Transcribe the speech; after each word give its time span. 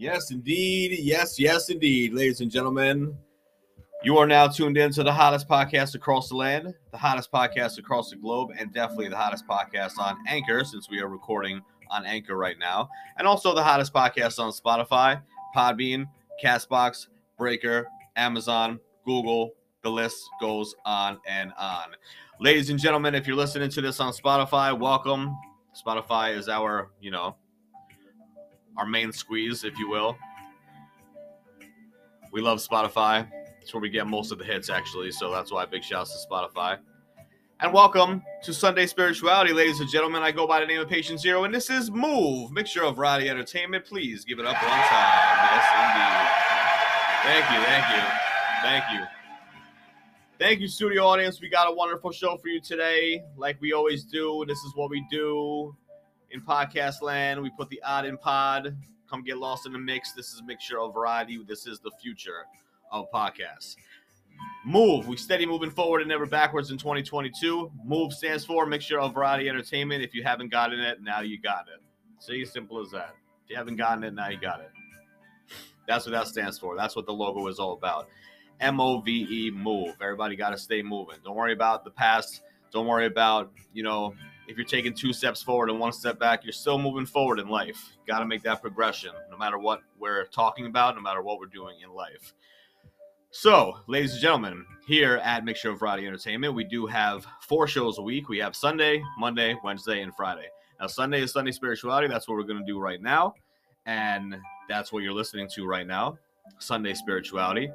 Yes, 0.00 0.30
indeed. 0.30 0.96
Yes, 1.00 1.40
yes, 1.40 1.70
indeed. 1.70 2.14
Ladies 2.14 2.40
and 2.40 2.48
gentlemen, 2.48 3.18
you 4.04 4.16
are 4.16 4.28
now 4.28 4.46
tuned 4.46 4.76
in 4.76 4.92
to 4.92 5.02
the 5.02 5.12
hottest 5.12 5.48
podcast 5.48 5.96
across 5.96 6.28
the 6.28 6.36
land, 6.36 6.72
the 6.92 6.96
hottest 6.96 7.32
podcast 7.32 7.80
across 7.80 8.10
the 8.10 8.16
globe, 8.16 8.50
and 8.56 8.72
definitely 8.72 9.08
the 9.08 9.16
hottest 9.16 9.44
podcast 9.48 9.98
on 9.98 10.16
Anchor, 10.28 10.62
since 10.62 10.88
we 10.88 11.00
are 11.00 11.08
recording 11.08 11.60
on 11.90 12.06
Anchor 12.06 12.36
right 12.36 12.56
now, 12.60 12.88
and 13.16 13.26
also 13.26 13.52
the 13.56 13.62
hottest 13.64 13.92
podcast 13.92 14.38
on 14.38 14.52
Spotify, 14.52 15.20
Podbean, 15.52 16.06
Castbox, 16.40 17.08
Breaker, 17.36 17.88
Amazon, 18.14 18.78
Google. 19.04 19.50
The 19.82 19.90
list 19.90 20.22
goes 20.40 20.76
on 20.84 21.18
and 21.26 21.52
on. 21.58 21.88
Ladies 22.38 22.70
and 22.70 22.78
gentlemen, 22.78 23.16
if 23.16 23.26
you're 23.26 23.34
listening 23.34 23.70
to 23.70 23.80
this 23.80 23.98
on 23.98 24.12
Spotify, 24.12 24.78
welcome. 24.78 25.36
Spotify 25.74 26.36
is 26.36 26.48
our, 26.48 26.92
you 27.00 27.10
know, 27.10 27.34
our 28.78 28.86
main 28.86 29.12
squeeze, 29.12 29.64
if 29.64 29.76
you 29.76 29.90
will. 29.90 30.16
We 32.32 32.40
love 32.40 32.58
Spotify. 32.58 33.28
It's 33.60 33.74
where 33.74 33.80
we 33.80 33.90
get 33.90 34.06
most 34.06 34.30
of 34.30 34.38
the 34.38 34.44
hits, 34.44 34.70
actually. 34.70 35.10
So 35.10 35.32
that's 35.32 35.50
why 35.50 35.66
big 35.66 35.82
shouts 35.82 36.12
to 36.12 36.28
Spotify. 36.30 36.78
And 37.60 37.72
welcome 37.72 38.22
to 38.44 38.54
Sunday 38.54 38.86
Spirituality, 38.86 39.52
ladies 39.52 39.80
and 39.80 39.90
gentlemen. 39.90 40.22
I 40.22 40.30
go 40.30 40.46
by 40.46 40.60
the 40.60 40.66
name 40.66 40.80
of 40.80 40.88
Patient 40.88 41.18
Zero, 41.18 41.42
and 41.42 41.52
this 41.52 41.70
is 41.70 41.90
Move, 41.90 42.52
mixture 42.52 42.84
of 42.84 42.94
variety 42.94 43.28
entertainment. 43.28 43.84
Please 43.84 44.24
give 44.24 44.38
it 44.38 44.46
up 44.46 44.54
one 44.54 44.70
time. 44.70 45.38
Yes, 45.50 45.66
indeed. 45.82 46.38
Thank 47.24 47.50
you, 47.50 47.66
thank 47.66 47.96
you, 47.96 48.02
thank 48.62 48.84
you. 48.92 49.06
Thank 50.38 50.60
you, 50.60 50.68
studio 50.68 51.04
audience. 51.04 51.40
We 51.40 51.48
got 51.48 51.68
a 51.68 51.74
wonderful 51.74 52.12
show 52.12 52.36
for 52.36 52.46
you 52.46 52.60
today, 52.60 53.24
like 53.36 53.60
we 53.60 53.72
always 53.72 54.04
do. 54.04 54.44
This 54.46 54.58
is 54.58 54.72
what 54.76 54.88
we 54.88 55.04
do 55.10 55.74
in 56.30 56.40
podcast 56.40 57.02
land. 57.02 57.42
We 57.42 57.50
put 57.50 57.68
the 57.68 57.82
odd 57.84 58.04
in 58.04 58.18
pod. 58.18 58.76
Come 59.08 59.22
get 59.22 59.38
lost 59.38 59.66
in 59.66 59.72
the 59.72 59.78
mix. 59.78 60.12
This 60.12 60.32
is 60.32 60.40
a 60.40 60.44
mixture 60.44 60.80
of 60.80 60.92
variety. 60.92 61.42
This 61.46 61.66
is 61.66 61.80
the 61.80 61.90
future 62.00 62.44
of 62.92 63.10
podcasts. 63.10 63.76
Move. 64.64 65.08
We 65.08 65.16
steady 65.16 65.46
moving 65.46 65.70
forward 65.70 66.00
and 66.00 66.08
never 66.08 66.26
backwards 66.26 66.70
in 66.70 66.78
2022. 66.78 67.72
Move 67.84 68.12
stands 68.12 68.44
for 68.44 68.66
mixture 68.66 69.00
of 69.00 69.14
variety 69.14 69.48
entertainment. 69.48 70.02
If 70.02 70.14
you 70.14 70.22
haven't 70.22 70.50
gotten 70.50 70.78
it, 70.78 71.02
now 71.02 71.20
you 71.20 71.40
got 71.40 71.66
it. 71.74 71.82
See, 72.20 72.44
simple 72.44 72.80
as 72.80 72.90
that. 72.90 73.14
If 73.44 73.50
you 73.50 73.56
haven't 73.56 73.76
gotten 73.76 74.04
it, 74.04 74.14
now 74.14 74.28
you 74.28 74.38
got 74.38 74.60
it. 74.60 74.70
That's 75.86 76.04
what 76.04 76.12
that 76.12 76.26
stands 76.28 76.58
for. 76.58 76.76
That's 76.76 76.94
what 76.94 77.06
the 77.06 77.12
logo 77.12 77.46
is 77.46 77.58
all 77.58 77.72
about. 77.72 78.08
M 78.60 78.80
O 78.80 79.00
V 79.00 79.26
E 79.30 79.50
move. 79.50 79.94
Everybody 80.02 80.36
got 80.36 80.50
to 80.50 80.58
stay 80.58 80.82
moving. 80.82 81.16
Don't 81.24 81.36
worry 81.36 81.54
about 81.54 81.84
the 81.84 81.90
past. 81.90 82.42
Don't 82.72 82.86
worry 82.86 83.06
about, 83.06 83.52
you 83.72 83.82
know, 83.82 84.14
if 84.48 84.56
you're 84.56 84.66
taking 84.66 84.94
two 84.94 85.12
steps 85.12 85.42
forward 85.42 85.68
and 85.68 85.78
one 85.78 85.92
step 85.92 86.18
back, 86.18 86.42
you're 86.42 86.52
still 86.52 86.78
moving 86.78 87.04
forward 87.04 87.38
in 87.38 87.48
life. 87.48 87.92
Got 88.06 88.20
to 88.20 88.26
make 88.26 88.42
that 88.42 88.62
progression 88.62 89.10
no 89.30 89.36
matter 89.36 89.58
what 89.58 89.80
we're 89.98 90.24
talking 90.24 90.66
about, 90.66 90.96
no 90.96 91.02
matter 91.02 91.22
what 91.22 91.38
we're 91.38 91.46
doing 91.46 91.76
in 91.84 91.92
life. 91.92 92.32
So, 93.30 93.76
ladies 93.86 94.12
and 94.12 94.22
gentlemen, 94.22 94.64
here 94.86 95.20
at 95.22 95.44
Mixture 95.44 95.70
of 95.70 95.80
Variety 95.80 96.06
Entertainment, 96.06 96.54
we 96.54 96.64
do 96.64 96.86
have 96.86 97.26
four 97.42 97.68
shows 97.68 97.98
a 97.98 98.02
week. 98.02 98.30
We 98.30 98.38
have 98.38 98.56
Sunday, 98.56 99.02
Monday, 99.18 99.54
Wednesday, 99.62 100.00
and 100.00 100.14
Friday. 100.16 100.48
Now, 100.80 100.86
Sunday 100.86 101.20
is 101.20 101.32
Sunday 101.32 101.52
Spirituality. 101.52 102.08
That's 102.08 102.26
what 102.26 102.38
we're 102.38 102.44
going 102.44 102.60
to 102.60 102.66
do 102.66 102.80
right 102.80 103.02
now. 103.02 103.34
And 103.84 104.38
that's 104.66 104.92
what 104.92 105.02
you're 105.02 105.12
listening 105.12 105.48
to 105.56 105.66
right 105.66 105.86
now 105.86 106.18
Sunday 106.58 106.94
Spirituality. 106.94 107.70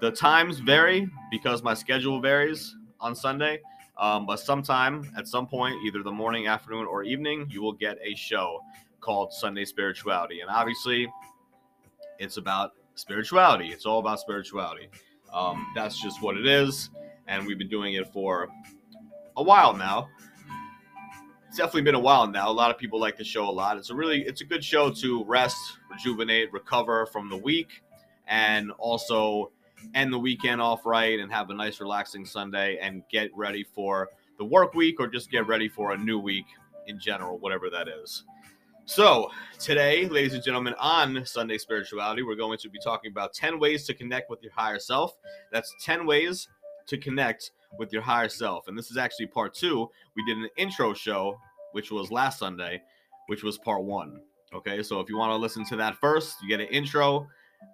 The 0.00 0.10
times 0.10 0.58
vary 0.58 1.08
because 1.30 1.62
my 1.62 1.74
schedule 1.74 2.20
varies 2.20 2.74
on 3.00 3.14
Sunday. 3.14 3.60
Um, 3.98 4.26
but 4.26 4.40
sometime 4.40 5.10
at 5.16 5.26
some 5.26 5.46
point, 5.46 5.76
either 5.86 6.02
the 6.02 6.12
morning, 6.12 6.46
afternoon, 6.46 6.86
or 6.86 7.02
evening, 7.02 7.46
you 7.50 7.62
will 7.62 7.72
get 7.72 7.98
a 8.04 8.14
show 8.14 8.60
called 9.00 9.32
Sunday 9.32 9.64
Spirituality. 9.64 10.40
And 10.40 10.50
obviously, 10.50 11.10
it's 12.18 12.36
about 12.36 12.72
spirituality. 12.94 13.68
It's 13.68 13.86
all 13.86 13.98
about 13.98 14.20
spirituality. 14.20 14.88
Um, 15.32 15.66
that's 15.74 16.00
just 16.00 16.22
what 16.22 16.36
it 16.36 16.46
is. 16.46 16.90
And 17.26 17.46
we've 17.46 17.58
been 17.58 17.68
doing 17.68 17.94
it 17.94 18.12
for 18.12 18.48
a 19.36 19.42
while 19.42 19.74
now. 19.74 20.08
It's 21.48 21.56
definitely 21.56 21.82
been 21.82 21.94
a 21.94 22.00
while 22.00 22.26
now. 22.26 22.50
A 22.50 22.52
lot 22.52 22.70
of 22.70 22.78
people 22.78 23.00
like 23.00 23.16
the 23.16 23.24
show 23.24 23.48
a 23.48 23.50
lot. 23.50 23.78
It's 23.78 23.90
a 23.90 23.94
really, 23.94 24.22
it's 24.22 24.42
a 24.42 24.44
good 24.44 24.62
show 24.62 24.90
to 24.90 25.24
rest, 25.24 25.56
rejuvenate, 25.90 26.52
recover 26.52 27.06
from 27.06 27.30
the 27.30 27.36
week, 27.36 27.82
and 28.26 28.70
also 28.72 29.52
end 29.94 30.12
the 30.12 30.18
weekend 30.18 30.60
off 30.60 30.84
right 30.84 31.18
and 31.18 31.32
have 31.32 31.50
a 31.50 31.54
nice 31.54 31.80
relaxing 31.80 32.24
Sunday 32.24 32.78
and 32.80 33.02
get 33.10 33.30
ready 33.34 33.64
for 33.74 34.08
the 34.38 34.44
work 34.44 34.74
week 34.74 35.00
or 35.00 35.06
just 35.06 35.30
get 35.30 35.46
ready 35.46 35.68
for 35.68 35.92
a 35.92 35.96
new 35.96 36.18
week 36.18 36.46
in 36.86 36.98
general, 36.98 37.38
whatever 37.38 37.70
that 37.70 37.88
is. 37.88 38.24
So, 38.88 39.30
today, 39.58 40.08
ladies 40.08 40.34
and 40.34 40.44
gentlemen, 40.44 40.74
on 40.78 41.24
Sunday 41.26 41.58
Spirituality, 41.58 42.22
we're 42.22 42.36
going 42.36 42.58
to 42.58 42.68
be 42.68 42.78
talking 42.78 43.10
about 43.10 43.34
10 43.34 43.58
ways 43.58 43.84
to 43.86 43.94
connect 43.94 44.30
with 44.30 44.42
your 44.42 44.52
higher 44.52 44.78
self. 44.78 45.16
That's 45.50 45.74
10 45.82 46.06
ways 46.06 46.48
to 46.86 46.96
connect 46.96 47.50
with 47.78 47.92
your 47.92 48.02
higher 48.02 48.28
self. 48.28 48.68
And 48.68 48.78
this 48.78 48.90
is 48.92 48.96
actually 48.96 49.26
part 49.26 49.54
two. 49.54 49.90
We 50.14 50.24
did 50.24 50.38
an 50.38 50.48
intro 50.56 50.94
show, 50.94 51.36
which 51.72 51.90
was 51.90 52.12
last 52.12 52.38
Sunday, 52.38 52.80
which 53.26 53.42
was 53.42 53.58
part 53.58 53.82
one. 53.82 54.20
Okay, 54.54 54.82
so 54.84 55.00
if 55.00 55.08
you 55.08 55.18
want 55.18 55.32
to 55.32 55.36
listen 55.36 55.64
to 55.66 55.76
that 55.76 55.96
first, 55.96 56.36
you 56.40 56.48
get 56.48 56.60
an 56.60 56.68
intro 56.68 57.26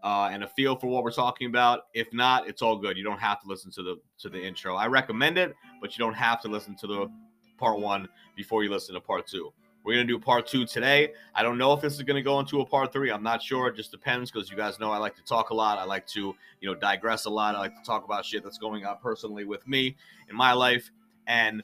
uh, 0.03 0.30
and 0.32 0.42
a 0.44 0.48
feel 0.48 0.76
for 0.76 0.88
what 0.88 1.04
we're 1.04 1.12
talking 1.12 1.47
about. 1.48 1.82
If 1.94 2.12
not, 2.12 2.48
it's 2.48 2.62
all 2.62 2.76
good. 2.76 2.97
You 2.97 3.04
don't 3.04 3.20
have 3.20 3.41
to 3.42 3.48
listen 3.48 3.70
to 3.72 3.82
the 3.82 3.97
to 4.19 4.28
the 4.28 4.42
intro. 4.42 4.75
I 4.75 4.86
recommend 4.86 5.38
it, 5.38 5.54
but 5.80 5.97
you 5.97 6.04
don't 6.04 6.14
have 6.14 6.41
to 6.42 6.48
listen 6.48 6.76
to 6.76 6.86
the 6.86 7.10
part 7.58 7.78
one 7.78 8.08
before 8.36 8.64
you 8.64 8.70
listen 8.70 8.94
to 8.94 9.00
part 9.00 9.26
two. 9.26 9.52
We're 9.84 9.94
gonna 9.94 10.06
do 10.06 10.19
part 10.19 10.47
two 10.47 10.64
today. 10.64 11.12
I 11.34 11.42
don't 11.42 11.58
know 11.58 11.72
if 11.72 11.81
this 11.81 11.94
is 11.94 12.02
gonna 12.02 12.22
go 12.22 12.38
into 12.38 12.60
a 12.60 12.66
part 12.66 12.92
three. 12.92 13.10
I'm 13.10 13.22
not 13.22 13.42
sure. 13.42 13.69
It 13.69 13.76
just 13.76 13.91
depends 13.91 14.31
because 14.31 14.50
you 14.50 14.56
guys 14.56 14.78
know 14.78 14.92
I 14.92 14.98
like 14.98 15.16
to 15.16 15.25
talk 15.25 15.50
a 15.50 15.54
lot. 15.54 15.78
I 15.78 15.84
like 15.84 16.06
to, 16.08 16.34
you 16.60 16.69
know, 16.69 16.75
digress 16.75 17.25
a 17.25 17.31
lot. 17.31 17.54
I 17.54 17.58
like 17.58 17.76
to 17.76 17.84
talk 17.84 18.04
about 18.04 18.25
shit 18.25 18.44
that's 18.44 18.58
going 18.58 18.84
on 18.84 18.98
personally 19.02 19.44
with 19.44 19.66
me 19.66 19.97
in 20.31 20.36
my 20.36 20.52
life 20.52 20.91
and 21.26 21.62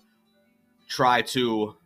try 0.89 1.23
to 1.23 1.77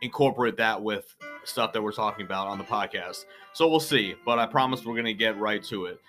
incorporate 0.00 0.56
that 0.56 0.82
with 0.82 1.14
stuff 1.44 1.72
that 1.72 1.82
we're 1.82 1.92
talking 1.92 2.24
about 2.24 2.46
on 2.46 2.58
the 2.58 2.64
podcast. 2.64 3.24
So 3.58 3.66
we'll 3.66 3.80
see, 3.80 4.14
but 4.24 4.38
I 4.38 4.46
promise 4.46 4.84
we're 4.84 4.94
going 4.94 5.04
to 5.06 5.12
get 5.12 5.36
right 5.36 5.60
to 5.64 5.86
it. 5.86 6.00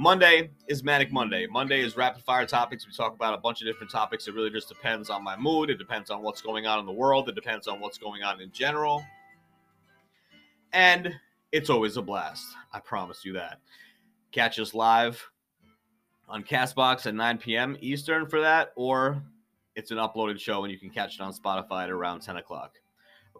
Monday 0.00 0.50
is 0.66 0.82
Manic 0.82 1.12
Monday. 1.12 1.46
Monday 1.46 1.80
is 1.80 1.96
rapid 1.96 2.24
fire 2.24 2.44
topics. 2.44 2.84
We 2.84 2.92
talk 2.92 3.14
about 3.14 3.34
a 3.34 3.36
bunch 3.36 3.62
of 3.62 3.68
different 3.68 3.92
topics. 3.92 4.26
It 4.26 4.34
really 4.34 4.50
just 4.50 4.68
depends 4.68 5.08
on 5.08 5.22
my 5.22 5.36
mood. 5.36 5.70
It 5.70 5.78
depends 5.78 6.10
on 6.10 6.22
what's 6.22 6.42
going 6.42 6.66
on 6.66 6.80
in 6.80 6.86
the 6.86 6.92
world. 6.92 7.28
It 7.28 7.36
depends 7.36 7.68
on 7.68 7.78
what's 7.78 7.98
going 7.98 8.24
on 8.24 8.40
in 8.40 8.50
general. 8.50 9.04
And 10.72 11.14
it's 11.52 11.70
always 11.70 11.98
a 11.98 12.02
blast. 12.02 12.44
I 12.72 12.80
promise 12.80 13.24
you 13.24 13.34
that. 13.34 13.60
Catch 14.32 14.58
us 14.58 14.74
live 14.74 15.24
on 16.28 16.42
Castbox 16.42 17.06
at 17.06 17.14
9 17.14 17.38
p.m. 17.38 17.76
Eastern 17.80 18.26
for 18.26 18.40
that, 18.40 18.72
or 18.74 19.22
it's 19.76 19.92
an 19.92 19.98
uploaded 19.98 20.40
show 20.40 20.64
and 20.64 20.72
you 20.72 20.80
can 20.80 20.90
catch 20.90 21.14
it 21.14 21.20
on 21.20 21.32
Spotify 21.32 21.84
at 21.84 21.90
around 21.90 22.22
10 22.22 22.38
o'clock. 22.38 22.81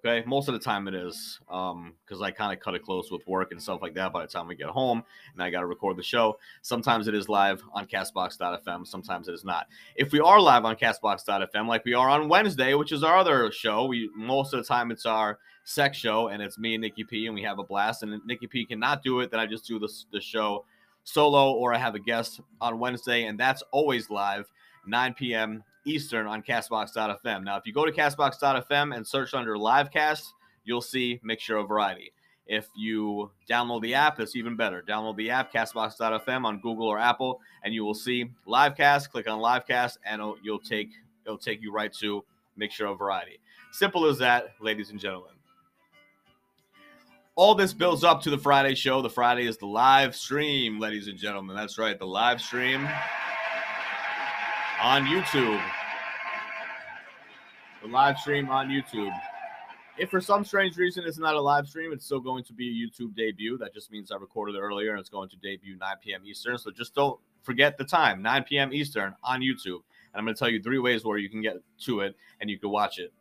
Okay, 0.04 0.26
most 0.26 0.48
of 0.48 0.54
the 0.54 0.58
time 0.58 0.88
it 0.88 0.94
is 0.94 1.38
um 1.48 1.94
because 2.04 2.20
I 2.20 2.32
kind 2.32 2.52
of 2.52 2.58
cut 2.58 2.74
it 2.74 2.82
close 2.82 3.12
with 3.12 3.24
work 3.28 3.52
and 3.52 3.62
stuff 3.62 3.80
like 3.82 3.94
that. 3.94 4.12
By 4.12 4.22
the 4.22 4.28
time 4.28 4.48
we 4.48 4.56
get 4.56 4.66
home 4.66 5.04
and 5.32 5.42
I 5.42 5.48
got 5.48 5.60
to 5.60 5.66
record 5.66 5.96
the 5.96 6.02
show, 6.02 6.38
sometimes 6.62 7.06
it 7.06 7.14
is 7.14 7.28
live 7.28 7.62
on 7.72 7.86
Castbox.fm, 7.86 8.84
sometimes 8.86 9.28
it 9.28 9.34
is 9.34 9.44
not. 9.44 9.68
If 9.94 10.10
we 10.10 10.18
are 10.18 10.40
live 10.40 10.64
on 10.64 10.74
Castbox.fm, 10.74 11.68
like 11.68 11.84
we 11.84 11.94
are 11.94 12.08
on 12.08 12.28
Wednesday, 12.28 12.74
which 12.74 12.90
is 12.90 13.04
our 13.04 13.16
other 13.16 13.52
show, 13.52 13.86
we 13.86 14.10
most 14.16 14.52
of 14.52 14.58
the 14.58 14.66
time 14.66 14.90
it's 14.90 15.06
our 15.06 15.38
sex 15.62 15.98
show 15.98 16.28
and 16.28 16.42
it's 16.42 16.58
me 16.58 16.74
and 16.74 16.82
Nikki 16.82 17.04
P 17.04 17.26
and 17.26 17.34
we 17.36 17.42
have 17.42 17.60
a 17.60 17.64
blast. 17.64 18.02
And 18.02 18.20
Nikki 18.26 18.48
P 18.48 18.66
cannot 18.66 19.04
do 19.04 19.20
it, 19.20 19.30
then 19.30 19.38
I 19.38 19.46
just 19.46 19.68
do 19.68 19.78
the 19.78 19.92
the 20.10 20.20
show 20.20 20.64
solo 21.04 21.52
or 21.52 21.74
I 21.74 21.78
have 21.78 21.94
a 21.94 22.00
guest 22.00 22.40
on 22.60 22.80
Wednesday, 22.80 23.26
and 23.26 23.38
that's 23.38 23.62
always 23.70 24.10
live 24.10 24.50
9 24.86 25.14
p.m. 25.14 25.62
Eastern 25.84 26.26
on 26.26 26.42
Castbox.fm. 26.42 27.44
Now, 27.44 27.56
if 27.56 27.66
you 27.66 27.72
go 27.72 27.84
to 27.84 27.92
Castbox.fm 27.92 28.94
and 28.94 29.06
search 29.06 29.34
under 29.34 29.56
Livecast, 29.56 30.24
you'll 30.64 30.80
see 30.80 31.20
Mixture 31.22 31.56
of 31.56 31.68
Variety. 31.68 32.12
If 32.46 32.66
you 32.76 33.30
download 33.48 33.82
the 33.82 33.94
app, 33.94 34.20
it's 34.20 34.36
even 34.36 34.56
better. 34.56 34.82
Download 34.86 35.16
the 35.16 35.30
app, 35.30 35.52
Castbox.fm 35.52 36.44
on 36.44 36.60
Google 36.60 36.86
or 36.86 36.98
Apple, 36.98 37.40
and 37.64 37.72
you 37.72 37.84
will 37.84 37.94
see 37.94 38.30
Livecast. 38.46 39.10
Click 39.10 39.28
on 39.28 39.38
Livecast, 39.38 39.98
and 40.04 40.20
it'll, 40.20 40.36
you'll 40.42 40.58
take 40.58 40.90
it'll 41.24 41.38
take 41.38 41.62
you 41.62 41.72
right 41.72 41.92
to 41.94 42.24
Mixture 42.56 42.86
of 42.86 42.98
Variety. 42.98 43.38
Simple 43.70 44.06
as 44.06 44.18
that, 44.18 44.54
ladies 44.60 44.90
and 44.90 45.00
gentlemen. 45.00 45.32
All 47.34 47.54
this 47.54 47.72
builds 47.72 48.04
up 48.04 48.20
to 48.22 48.30
the 48.30 48.36
Friday 48.36 48.74
show. 48.74 49.00
The 49.00 49.08
Friday 49.08 49.46
is 49.46 49.56
the 49.56 49.66
live 49.66 50.14
stream, 50.14 50.78
ladies 50.78 51.08
and 51.08 51.16
gentlemen. 51.16 51.56
That's 51.56 51.78
right, 51.78 51.98
the 51.98 52.06
live 52.06 52.40
stream 52.42 52.86
on 54.82 55.06
YouTube. 55.06 55.62
The 57.82 57.88
live 57.88 58.18
stream 58.18 58.50
on 58.50 58.68
YouTube. 58.68 59.16
If 59.96 60.10
for 60.10 60.20
some 60.20 60.44
strange 60.44 60.76
reason 60.76 61.04
it's 61.06 61.18
not 61.18 61.36
a 61.36 61.40
live 61.40 61.68
stream, 61.68 61.92
it's 61.92 62.04
still 62.04 62.18
going 62.18 62.42
to 62.44 62.52
be 62.52 62.68
a 62.68 62.72
YouTube 62.72 63.14
debut. 63.14 63.56
That 63.58 63.72
just 63.72 63.92
means 63.92 64.10
I 64.10 64.16
recorded 64.16 64.56
it 64.56 64.60
earlier 64.60 64.90
and 64.90 64.98
it's 64.98 65.08
going 65.08 65.28
to 65.28 65.36
debut 65.36 65.76
9 65.76 65.96
p.m. 66.02 66.22
Eastern. 66.24 66.58
So 66.58 66.72
just 66.72 66.96
don't 66.96 67.20
forget 67.42 67.78
the 67.78 67.84
time 67.84 68.22
9 68.22 68.42
p.m. 68.42 68.72
Eastern 68.72 69.14
on 69.22 69.40
YouTube. 69.40 69.82
And 70.12 70.18
I'm 70.18 70.24
going 70.24 70.34
to 70.34 70.38
tell 70.38 70.50
you 70.50 70.60
three 70.60 70.80
ways 70.80 71.04
where 71.04 71.18
you 71.18 71.30
can 71.30 71.42
get 71.42 71.58
to 71.84 72.00
it 72.00 72.16
and 72.40 72.50
you 72.50 72.58
can 72.58 72.70
watch 72.70 72.98
it. 72.98 73.12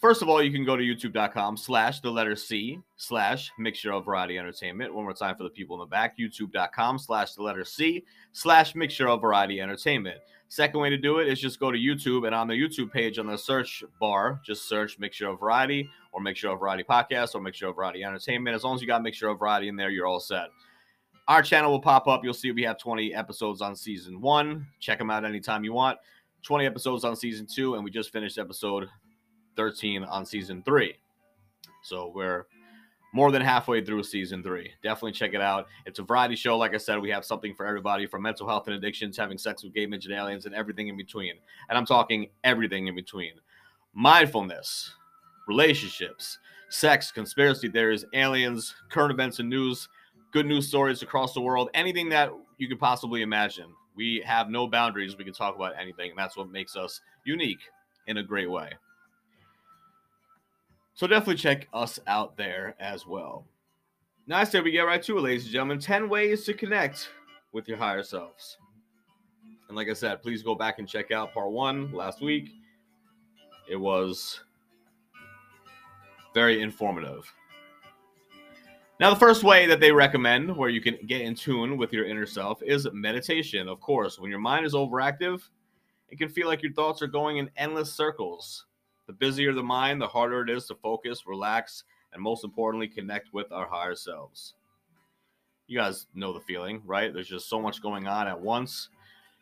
First 0.00 0.22
of 0.22 0.30
all, 0.30 0.42
you 0.42 0.50
can 0.50 0.64
go 0.64 0.76
to 0.76 0.82
youtube.com 0.82 1.58
slash 1.58 2.00
the 2.00 2.10
letter 2.10 2.34
C 2.34 2.80
slash 2.96 3.52
mixture 3.58 3.92
of 3.92 4.06
variety 4.06 4.38
entertainment. 4.38 4.94
One 4.94 5.04
more 5.04 5.12
time 5.12 5.36
for 5.36 5.42
the 5.42 5.50
people 5.50 5.76
in 5.76 5.80
the 5.80 5.86
back, 5.86 6.16
youtube.com 6.18 6.98
slash 6.98 7.34
the 7.34 7.42
letter 7.42 7.66
C 7.66 8.06
slash 8.32 8.74
mixture 8.74 9.10
of 9.10 9.20
variety 9.20 9.60
entertainment. 9.60 10.16
Second 10.48 10.80
way 10.80 10.88
to 10.88 10.96
do 10.96 11.18
it 11.18 11.28
is 11.28 11.38
just 11.38 11.60
go 11.60 11.70
to 11.70 11.76
YouTube 11.76 12.26
and 12.26 12.34
on 12.34 12.48
the 12.48 12.54
YouTube 12.54 12.90
page 12.90 13.18
on 13.18 13.26
the 13.26 13.36
search 13.36 13.84
bar, 14.00 14.40
just 14.42 14.70
search 14.70 14.98
mixture 14.98 15.28
of 15.28 15.38
variety 15.38 15.86
or 16.12 16.22
mixture 16.22 16.48
of 16.48 16.60
variety 16.60 16.82
podcast 16.82 17.34
or 17.34 17.42
mixture 17.42 17.68
of 17.68 17.76
variety 17.76 18.02
entertainment. 18.02 18.56
As 18.56 18.64
long 18.64 18.76
as 18.76 18.80
you 18.80 18.86
got 18.86 19.02
mixture 19.02 19.28
of 19.28 19.38
variety 19.38 19.68
in 19.68 19.76
there, 19.76 19.90
you're 19.90 20.06
all 20.06 20.18
set. 20.18 20.48
Our 21.28 21.42
channel 21.42 21.70
will 21.70 21.80
pop 21.80 22.08
up. 22.08 22.24
You'll 22.24 22.32
see 22.32 22.52
we 22.52 22.62
have 22.62 22.78
20 22.78 23.14
episodes 23.14 23.60
on 23.60 23.76
season 23.76 24.22
one. 24.22 24.66
Check 24.80 24.98
them 24.98 25.10
out 25.10 25.26
anytime 25.26 25.62
you 25.62 25.74
want. 25.74 25.98
20 26.42 26.64
episodes 26.64 27.04
on 27.04 27.14
season 27.16 27.46
two, 27.46 27.74
and 27.74 27.84
we 27.84 27.90
just 27.90 28.10
finished 28.10 28.38
episode 28.38 28.88
13 29.56 30.04
on 30.04 30.24
season 30.24 30.62
three. 30.62 30.94
So 31.82 32.12
we're 32.14 32.46
more 33.12 33.32
than 33.32 33.42
halfway 33.42 33.84
through 33.84 34.04
season 34.04 34.42
three. 34.42 34.72
Definitely 34.82 35.12
check 35.12 35.34
it 35.34 35.40
out. 35.40 35.66
It's 35.86 35.98
a 35.98 36.02
variety 36.02 36.36
show. 36.36 36.56
Like 36.56 36.74
I 36.74 36.78
said, 36.78 37.00
we 37.00 37.10
have 37.10 37.24
something 37.24 37.54
for 37.54 37.66
everybody 37.66 38.06
from 38.06 38.22
mental 38.22 38.46
health 38.46 38.68
and 38.68 38.76
addictions, 38.76 39.16
having 39.16 39.38
sex 39.38 39.64
with 39.64 39.74
gay 39.74 39.86
midget 39.86 40.12
aliens, 40.12 40.46
and 40.46 40.54
everything 40.54 40.88
in 40.88 40.96
between. 40.96 41.34
And 41.68 41.76
I'm 41.76 41.86
talking 41.86 42.28
everything 42.44 42.86
in 42.86 42.94
between 42.94 43.32
mindfulness, 43.92 44.94
relationships, 45.48 46.38
sex, 46.68 47.10
conspiracy 47.10 47.68
theories, 47.68 48.04
aliens, 48.14 48.74
current 48.88 49.12
events 49.12 49.40
and 49.40 49.48
news, 49.48 49.88
good 50.32 50.46
news 50.46 50.68
stories 50.68 51.02
across 51.02 51.34
the 51.34 51.40
world, 51.40 51.70
anything 51.74 52.08
that 52.10 52.30
you 52.58 52.68
could 52.68 52.78
possibly 52.78 53.22
imagine. 53.22 53.74
We 53.96 54.22
have 54.24 54.48
no 54.48 54.68
boundaries. 54.68 55.16
We 55.16 55.24
can 55.24 55.34
talk 55.34 55.56
about 55.56 55.74
anything. 55.78 56.10
And 56.10 56.18
that's 56.18 56.36
what 56.36 56.50
makes 56.50 56.76
us 56.76 57.00
unique 57.24 57.60
in 58.06 58.18
a 58.18 58.22
great 58.22 58.48
way. 58.50 58.70
So 61.00 61.06
definitely 61.06 61.36
check 61.36 61.66
us 61.72 61.98
out 62.06 62.36
there 62.36 62.76
as 62.78 63.06
well. 63.06 63.46
I 64.30 64.44
say 64.44 64.60
we 64.60 64.70
get 64.70 64.82
right 64.82 65.02
to 65.04 65.16
it, 65.16 65.22
ladies 65.22 65.44
and 65.44 65.52
gentlemen. 65.52 65.78
10 65.78 66.10
ways 66.10 66.44
to 66.44 66.52
connect 66.52 67.08
with 67.52 67.66
your 67.66 67.78
higher 67.78 68.02
selves. 68.02 68.58
And 69.68 69.76
like 69.78 69.88
I 69.88 69.94
said, 69.94 70.20
please 70.20 70.42
go 70.42 70.54
back 70.54 70.78
and 70.78 70.86
check 70.86 71.10
out 71.10 71.32
part 71.32 71.52
one 71.52 71.90
last 71.94 72.20
week. 72.20 72.50
It 73.66 73.76
was 73.76 74.40
very 76.34 76.60
informative. 76.60 77.32
Now, 79.00 79.08
the 79.08 79.18
first 79.18 79.42
way 79.42 79.64
that 79.68 79.80
they 79.80 79.92
recommend 79.92 80.54
where 80.54 80.68
you 80.68 80.82
can 80.82 80.98
get 81.06 81.22
in 81.22 81.34
tune 81.34 81.78
with 81.78 81.94
your 81.94 82.04
inner 82.04 82.26
self 82.26 82.62
is 82.62 82.86
meditation. 82.92 83.68
Of 83.68 83.80
course, 83.80 84.18
when 84.18 84.30
your 84.30 84.38
mind 84.38 84.66
is 84.66 84.74
overactive, 84.74 85.40
it 86.10 86.18
can 86.18 86.28
feel 86.28 86.46
like 86.46 86.62
your 86.62 86.74
thoughts 86.74 87.00
are 87.00 87.06
going 87.06 87.38
in 87.38 87.48
endless 87.56 87.90
circles. 87.90 88.66
The 89.10 89.16
busier 89.16 89.52
the 89.52 89.60
mind, 89.60 90.00
the 90.00 90.06
harder 90.06 90.42
it 90.42 90.50
is 90.50 90.66
to 90.66 90.76
focus, 90.76 91.26
relax, 91.26 91.82
and 92.12 92.22
most 92.22 92.44
importantly, 92.44 92.86
connect 92.86 93.34
with 93.34 93.50
our 93.50 93.66
higher 93.66 93.96
selves. 93.96 94.54
You 95.66 95.76
guys 95.76 96.06
know 96.14 96.32
the 96.32 96.38
feeling, 96.38 96.80
right? 96.86 97.12
There's 97.12 97.26
just 97.26 97.48
so 97.48 97.60
much 97.60 97.82
going 97.82 98.06
on 98.06 98.28
at 98.28 98.40
once. 98.40 98.88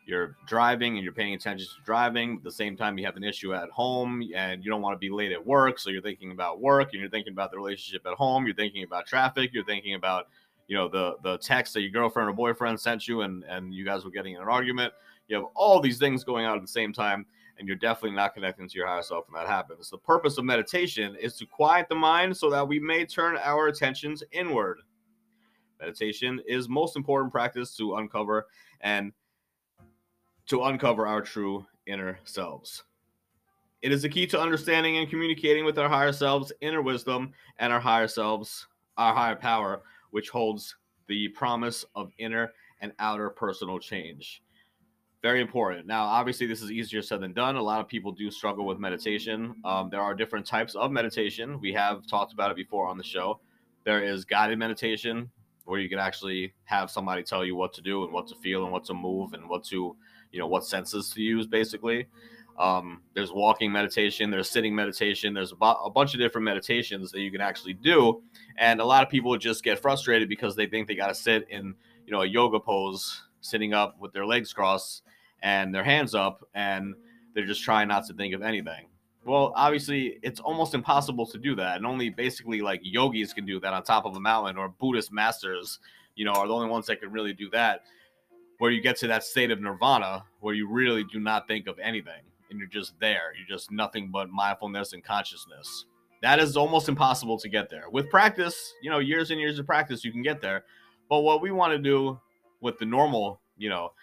You're 0.07 0.35
driving 0.47 0.95
and 0.95 1.03
you're 1.03 1.13
paying 1.13 1.35
attention 1.35 1.67
to 1.67 1.85
driving. 1.85 2.37
At 2.37 2.43
the 2.43 2.51
same 2.51 2.75
time, 2.75 2.97
you 2.97 3.05
have 3.05 3.15
an 3.15 3.23
issue 3.23 3.53
at 3.53 3.69
home 3.69 4.23
and 4.33 4.65
you 4.65 4.71
don't 4.71 4.81
want 4.81 4.95
to 4.95 4.97
be 4.97 5.11
late 5.11 5.31
at 5.31 5.45
work. 5.45 5.77
So 5.77 5.91
you're 5.91 6.01
thinking 6.01 6.31
about 6.31 6.59
work 6.59 6.93
and 6.93 6.99
you're 6.99 7.11
thinking 7.11 7.33
about 7.33 7.51
the 7.51 7.57
relationship 7.57 8.07
at 8.07 8.15
home. 8.15 8.47
You're 8.47 8.55
thinking 8.55 8.83
about 8.83 9.05
traffic. 9.05 9.51
You're 9.53 9.65
thinking 9.65 9.93
about, 9.93 10.29
you 10.67 10.75
know, 10.75 10.87
the 10.87 11.17
the 11.21 11.37
text 11.37 11.75
that 11.75 11.81
your 11.81 11.91
girlfriend 11.91 12.27
or 12.27 12.33
boyfriend 12.33 12.79
sent 12.79 13.07
you 13.07 13.21
and, 13.21 13.43
and 13.43 13.71
you 13.71 13.85
guys 13.85 14.03
were 14.03 14.09
getting 14.09 14.33
in 14.33 14.41
an 14.41 14.47
argument. 14.47 14.93
You 15.27 15.35
have 15.35 15.45
all 15.53 15.79
these 15.79 15.99
things 15.99 16.23
going 16.23 16.47
on 16.47 16.55
at 16.55 16.63
the 16.63 16.67
same 16.67 16.91
time 16.91 17.27
and 17.59 17.67
you're 17.67 17.77
definitely 17.77 18.15
not 18.15 18.33
connecting 18.33 18.67
to 18.67 18.77
your 18.77 18.87
higher 18.87 19.03
self 19.03 19.25
when 19.29 19.39
that 19.39 19.49
happens. 19.49 19.89
The 19.89 19.97
purpose 19.97 20.37
of 20.37 20.45
meditation 20.45 21.15
is 21.19 21.35
to 21.35 21.45
quiet 21.45 21.89
the 21.89 21.95
mind 21.95 22.35
so 22.35 22.49
that 22.49 22.67
we 22.67 22.79
may 22.79 23.05
turn 23.05 23.37
our 23.37 23.67
attentions 23.67 24.23
inward. 24.31 24.79
Meditation 25.79 26.41
is 26.47 26.69
most 26.69 26.95
important 26.95 27.31
practice 27.31 27.75
to 27.75 27.95
uncover 27.95 28.47
and 28.81 29.11
to 30.47 30.63
uncover 30.63 31.05
our 31.05 31.21
true 31.21 31.65
inner 31.85 32.17
selves. 32.23 32.83
It 33.81 33.91
is 33.91 34.01
the 34.01 34.09
key 34.09 34.25
to 34.27 34.39
understanding 34.39 34.97
and 34.97 35.09
communicating 35.09 35.63
with 35.63 35.77
our 35.77 35.87
higher 35.87 36.11
selves, 36.11 36.51
inner 36.61 36.81
wisdom, 36.81 37.33
and 37.59 37.71
our 37.71 37.79
higher 37.79 38.07
selves, 38.07 38.67
our 38.97 39.13
higher 39.13 39.35
power, 39.35 39.83
which 40.11 40.29
holds 40.29 40.75
the 41.07 41.27
promise 41.29 41.85
of 41.95 42.11
inner 42.17 42.53
and 42.81 42.93
outer 42.99 43.29
personal 43.29 43.79
change. 43.79 44.41
Very 45.21 45.41
important. 45.41 45.85
Now, 45.85 46.05
obviously, 46.05 46.47
this 46.47 46.61
is 46.61 46.71
easier 46.71 47.01
said 47.01 47.19
than 47.19 47.33
done. 47.33 47.57
A 47.57 47.61
lot 47.61 47.81
of 47.81 47.89
people 47.89 48.13
do 48.13 48.31
struggle 48.31 48.65
with 48.65 48.79
meditation. 48.79 49.53
Um, 49.65 49.89
there 49.89 49.99
are 49.99 50.13
different 50.13 50.45
types 50.45 50.75
of 50.75 50.91
meditation. 50.91 51.59
We 51.59 51.73
have 51.73 52.07
talked 52.07 52.31
about 52.31 52.51
it 52.51 52.55
before 52.55 52.87
on 52.87 52.97
the 52.97 53.03
show. 53.03 53.41
There 53.83 54.01
is 54.01 54.23
guided 54.23 54.57
meditation, 54.57 55.29
where 55.65 55.81
you 55.81 55.89
can 55.89 55.99
actually 55.99 56.53
have 56.63 56.89
somebody 56.89 57.21
tell 57.21 57.43
you 57.43 57.53
what 57.57 57.73
to 57.73 57.81
do 57.81 58.05
and 58.05 58.13
what 58.13 58.27
to 58.27 58.35
feel 58.35 58.63
and 58.63 58.71
what 58.71 58.85
to 58.85 58.93
move 58.93 59.33
and 59.33 59.49
what 59.49 59.65
to, 59.65 59.93
you 60.31 60.39
know, 60.39 60.47
what 60.47 60.65
senses 60.65 61.09
to 61.09 61.21
use, 61.21 61.45
basically. 61.45 62.07
Um, 62.57 63.01
there's 63.13 63.33
walking 63.33 63.73
meditation, 63.73 64.31
there's 64.31 64.49
sitting 64.49 64.73
meditation, 64.73 65.33
there's 65.33 65.51
a, 65.51 65.55
bu- 65.55 65.83
a 65.83 65.89
bunch 65.89 66.13
of 66.13 66.21
different 66.21 66.45
meditations 66.45 67.11
that 67.11 67.19
you 67.19 67.31
can 67.31 67.41
actually 67.41 67.73
do. 67.73 68.21
And 68.57 68.79
a 68.79 68.85
lot 68.85 69.03
of 69.03 69.09
people 69.09 69.37
just 69.37 69.65
get 69.65 69.79
frustrated 69.79 70.29
because 70.29 70.55
they 70.55 70.65
think 70.65 70.87
they 70.87 70.95
got 70.95 71.07
to 71.07 71.15
sit 71.15 71.45
in, 71.49 71.75
you 72.05 72.13
know, 72.13 72.21
a 72.21 72.25
yoga 72.25 72.59
pose, 72.59 73.23
sitting 73.41 73.73
up 73.73 73.97
with 73.99 74.11
their 74.11 74.25
legs 74.25 74.51
crossed 74.51 75.03
and 75.41 75.73
their 75.73 75.83
hands 75.83 76.15
up 76.15 76.47
and 76.53 76.93
they're 77.33 77.45
just 77.45 77.63
trying 77.63 77.87
not 77.87 78.05
to 78.07 78.13
think 78.13 78.33
of 78.33 78.41
anything. 78.41 78.87
Well, 79.25 79.53
obviously, 79.55 80.17
it's 80.23 80.39
almost 80.39 80.73
impossible 80.73 81.27
to 81.27 81.37
do 81.37 81.55
that, 81.55 81.77
and 81.77 81.85
only 81.85 82.09
basically 82.09 82.61
like 82.61 82.79
yogis 82.83 83.33
can 83.33 83.45
do 83.45 83.59
that 83.59 83.73
on 83.73 83.83
top 83.83 84.05
of 84.05 84.15
a 84.15 84.19
mountain, 84.19 84.57
or 84.57 84.69
Buddhist 84.69 85.11
masters, 85.11 85.79
you 86.15 86.25
know, 86.25 86.31
are 86.31 86.47
the 86.47 86.53
only 86.53 86.69
ones 86.69 86.87
that 86.87 87.01
can 87.01 87.11
really 87.11 87.33
do 87.33 87.49
that. 87.51 87.81
Where 88.57 88.71
you 88.71 88.81
get 88.81 88.97
to 88.97 89.07
that 89.07 89.23
state 89.23 89.51
of 89.51 89.61
nirvana, 89.61 90.23
where 90.39 90.53
you 90.53 90.67
really 90.67 91.03
do 91.03 91.19
not 91.19 91.47
think 91.47 91.67
of 91.67 91.77
anything, 91.79 92.23
and 92.49 92.59
you're 92.59 92.67
just 92.67 92.99
there. 92.99 93.33
You're 93.37 93.47
just 93.47 93.71
nothing 93.71 94.09
but 94.11 94.29
mindfulness 94.29 94.93
and 94.93 95.03
consciousness. 95.03 95.85
That 96.21 96.39
is 96.39 96.57
almost 96.57 96.89
impossible 96.89 97.37
to 97.39 97.49
get 97.49 97.69
there. 97.69 97.89
With 97.89 98.09
practice, 98.09 98.73
you 98.81 98.89
know, 98.89 98.99
years 98.99 99.31
and 99.31 99.39
years 99.39 99.59
of 99.59 99.65
practice, 99.65 100.03
you 100.03 100.11
can 100.11 100.23
get 100.23 100.41
there. 100.41 100.63
But 101.09 101.21
what 101.21 101.41
we 101.41 101.51
want 101.51 101.71
to 101.73 101.79
do 101.79 102.19
with 102.61 102.77
the 102.79 102.85
normal, 102.85 103.39
you 103.57 103.69
know, 103.69 103.93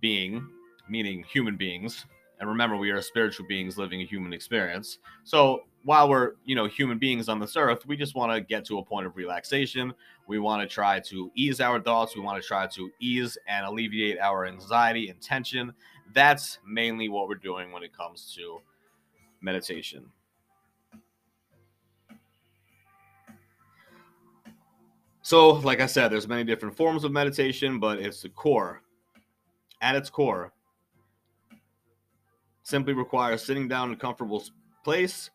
being 0.00 0.48
meaning 0.88 1.24
human 1.24 1.56
beings. 1.56 2.06
And 2.38 2.48
remember, 2.48 2.76
we 2.76 2.90
are 2.90 3.00
spiritual 3.00 3.46
beings 3.46 3.78
living 3.78 4.02
a 4.02 4.04
human 4.04 4.32
experience. 4.32 4.98
So 5.24 5.62
while 5.84 6.08
we're, 6.08 6.32
you 6.44 6.54
know, 6.54 6.66
human 6.66 6.98
beings 6.98 7.28
on 7.28 7.38
this 7.38 7.56
earth, 7.56 7.86
we 7.86 7.96
just 7.96 8.14
want 8.14 8.32
to 8.32 8.40
get 8.40 8.64
to 8.66 8.78
a 8.78 8.84
point 8.84 9.06
of 9.06 9.16
relaxation. 9.16 9.94
We 10.26 10.38
want 10.38 10.60
to 10.60 10.72
try 10.72 11.00
to 11.00 11.30
ease 11.34 11.60
our 11.60 11.80
thoughts. 11.80 12.14
We 12.16 12.22
want 12.22 12.42
to 12.42 12.46
try 12.46 12.66
to 12.66 12.90
ease 13.00 13.38
and 13.46 13.64
alleviate 13.64 14.18
our 14.18 14.46
anxiety 14.46 15.08
and 15.08 15.20
tension. 15.20 15.72
That's 16.12 16.58
mainly 16.66 17.08
what 17.08 17.28
we're 17.28 17.36
doing 17.36 17.72
when 17.72 17.82
it 17.82 17.96
comes 17.96 18.34
to 18.36 18.60
meditation. 19.40 20.06
So, 25.22 25.50
like 25.50 25.80
I 25.80 25.86
said, 25.86 26.08
there's 26.08 26.28
many 26.28 26.44
different 26.44 26.76
forms 26.76 27.02
of 27.02 27.12
meditation, 27.12 27.80
but 27.80 27.98
it's 27.98 28.22
the 28.22 28.28
core. 28.28 28.82
At 29.80 29.96
its 29.96 30.08
core, 30.08 30.52
simply 32.66 32.94
requires 32.94 33.44
sitting 33.44 33.68
down 33.68 33.90
in 33.90 33.94
a 33.94 33.96
comfortable 33.96 34.42
place, 34.82 35.30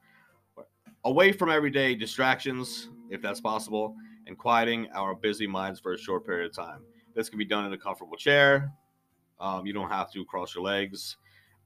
away 1.06 1.32
from 1.32 1.50
everyday 1.50 1.96
distractions, 1.96 2.90
if 3.10 3.22
that's 3.22 3.40
possible, 3.40 3.96
and 4.28 4.38
quieting 4.38 4.90
our 4.94 5.16
busy 5.16 5.48
minds 5.48 5.80
for 5.80 5.94
a 5.94 5.98
short 5.98 6.26
period 6.26 6.50
of 6.50 6.54
time. 6.54 6.82
This 7.16 7.30
can 7.30 7.40
be 7.40 7.46
done 7.46 7.66
in 7.66 7.72
a 7.72 7.78
comfortable 7.78 8.18
chair. 8.18 8.74
Um, 9.40 9.66
you 9.66 9.72
don't 9.72 9.90
have 9.90 10.12
to 10.12 10.26
cross 10.26 10.54
your 10.54 10.66
legs. 10.66 11.16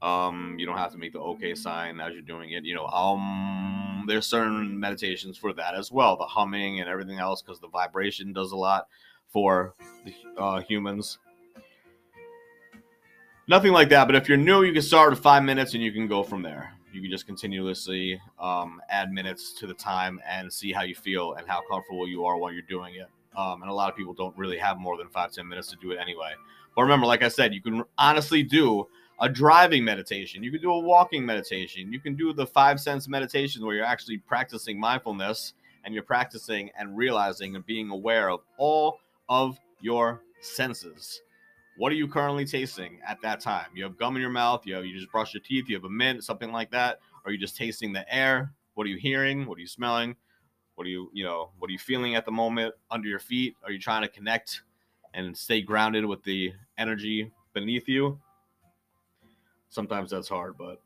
Um, 0.03 0.55
you 0.59 0.67
don't 0.67 0.77
have 0.77 0.91
to 0.91 0.99
make 0.99 1.13
the 1.13 1.19
OK 1.19 1.55
sign 1.55 1.99
as 1.99 2.13
you're 2.13 2.21
doing 2.21 2.51
it. 2.51 2.63
You 2.63 2.75
know, 2.75 2.85
um, 2.85 4.05
there's 4.07 4.27
certain 4.27 4.79
meditations 4.79 5.35
for 5.35 5.51
that 5.53 5.73
as 5.73 5.91
well. 5.91 6.15
The 6.15 6.25
humming 6.25 6.79
and 6.79 6.87
everything 6.87 7.17
else, 7.17 7.41
because 7.41 7.59
the 7.59 7.69
vibration 7.69 8.33
does 8.33 8.51
a 8.51 8.55
lot 8.55 8.87
for 9.29 9.73
the, 10.05 10.13
uh, 10.37 10.61
humans 10.61 11.17
nothing 13.47 13.71
like 13.71 13.89
that. 13.89 14.05
But 14.05 14.15
if 14.15 14.27
you're 14.27 14.37
new, 14.37 14.63
you 14.63 14.73
can 14.73 14.81
start 14.81 15.09
with 15.09 15.19
five 15.19 15.43
minutes 15.43 15.73
and 15.73 15.83
you 15.83 15.91
can 15.91 16.07
go 16.07 16.23
from 16.23 16.41
there. 16.41 16.73
You 16.91 17.01
can 17.01 17.11
just 17.11 17.25
continuously 17.25 18.19
um, 18.39 18.81
add 18.89 19.11
minutes 19.11 19.53
to 19.59 19.67
the 19.67 19.73
time 19.73 20.19
and 20.27 20.51
see 20.51 20.71
how 20.71 20.83
you 20.83 20.95
feel 20.95 21.33
and 21.33 21.47
how 21.47 21.61
comfortable 21.69 22.07
you 22.07 22.25
are 22.25 22.37
while 22.37 22.51
you're 22.51 22.61
doing 22.61 22.95
it. 22.95 23.07
Um, 23.37 23.61
and 23.61 23.69
a 23.69 23.73
lot 23.73 23.89
of 23.89 23.97
people 23.97 24.13
don't 24.13 24.37
really 24.37 24.57
have 24.57 24.77
more 24.77 24.97
than 24.97 25.09
five 25.09 25.31
ten 25.31 25.47
minutes 25.47 25.69
to 25.71 25.75
do 25.81 25.91
it 25.91 25.99
anyway. 25.99 26.31
But 26.75 26.83
remember, 26.83 27.05
like 27.05 27.21
I 27.21 27.27
said, 27.27 27.53
you 27.53 27.61
can 27.61 27.83
honestly 27.97 28.43
do 28.43 28.87
a 29.19 29.29
driving 29.29 29.83
meditation. 29.83 30.43
You 30.43 30.51
can 30.51 30.61
do 30.61 30.71
a 30.71 30.79
walking 30.79 31.25
meditation. 31.25 31.91
You 31.91 31.99
can 31.99 32.15
do 32.15 32.33
the 32.33 32.45
five 32.45 32.79
sense 32.79 33.07
meditation 33.07 33.65
where 33.65 33.75
you're 33.75 33.85
actually 33.85 34.17
practicing 34.19 34.79
mindfulness 34.79 35.53
and 35.83 35.93
you're 35.93 36.03
practicing 36.03 36.69
and 36.77 36.97
realizing 36.97 37.55
and 37.55 37.65
being 37.65 37.89
aware 37.89 38.29
of 38.29 38.39
all 38.57 38.99
of 39.29 39.57
your 39.81 40.21
senses. 40.41 41.21
What 41.77 41.91
are 41.91 41.95
you 41.95 42.07
currently 42.07 42.45
tasting 42.45 42.99
at 43.05 43.21
that 43.21 43.41
time? 43.41 43.67
You 43.73 43.83
have 43.83 43.97
gum 43.97 44.15
in 44.15 44.21
your 44.21 44.31
mouth, 44.31 44.65
you 44.65 44.75
have 44.75 44.85
you 44.85 44.97
just 44.97 45.11
brush 45.11 45.33
your 45.33 45.41
teeth, 45.41 45.65
you 45.67 45.75
have 45.75 45.83
a 45.83 45.89
mint, 45.89 46.23
something 46.23 46.51
like 46.51 46.71
that. 46.71 46.99
Are 47.25 47.31
you 47.31 47.37
just 47.37 47.57
tasting 47.57 47.91
the 47.91 48.13
air? 48.13 48.53
What 48.75 48.85
are 48.87 48.89
you 48.89 48.97
hearing? 48.97 49.45
What 49.45 49.57
are 49.57 49.61
you 49.61 49.67
smelling? 49.67 50.15
What 50.75 50.87
are 50.87 50.89
you, 50.89 51.09
you 51.13 51.23
know, 51.23 51.51
what 51.59 51.69
are 51.69 51.73
you 51.73 51.79
feeling 51.79 52.15
at 52.15 52.25
the 52.25 52.31
moment 52.31 52.73
under 52.91 53.07
your 53.07 53.19
feet? 53.19 53.55
Are 53.63 53.71
you 53.71 53.79
trying 53.79 54.03
to 54.03 54.07
connect 54.07 54.61
and 55.13 55.35
stay 55.35 55.61
grounded 55.61 56.05
with 56.05 56.23
the 56.23 56.53
energy 56.77 57.31
beneath 57.53 57.87
you? 57.87 58.19
Sometimes 59.69 60.11
that's 60.11 60.29
hard, 60.29 60.57
but 60.57 60.81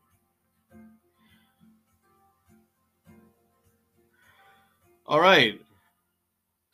All 5.10 5.20
right. 5.20 5.60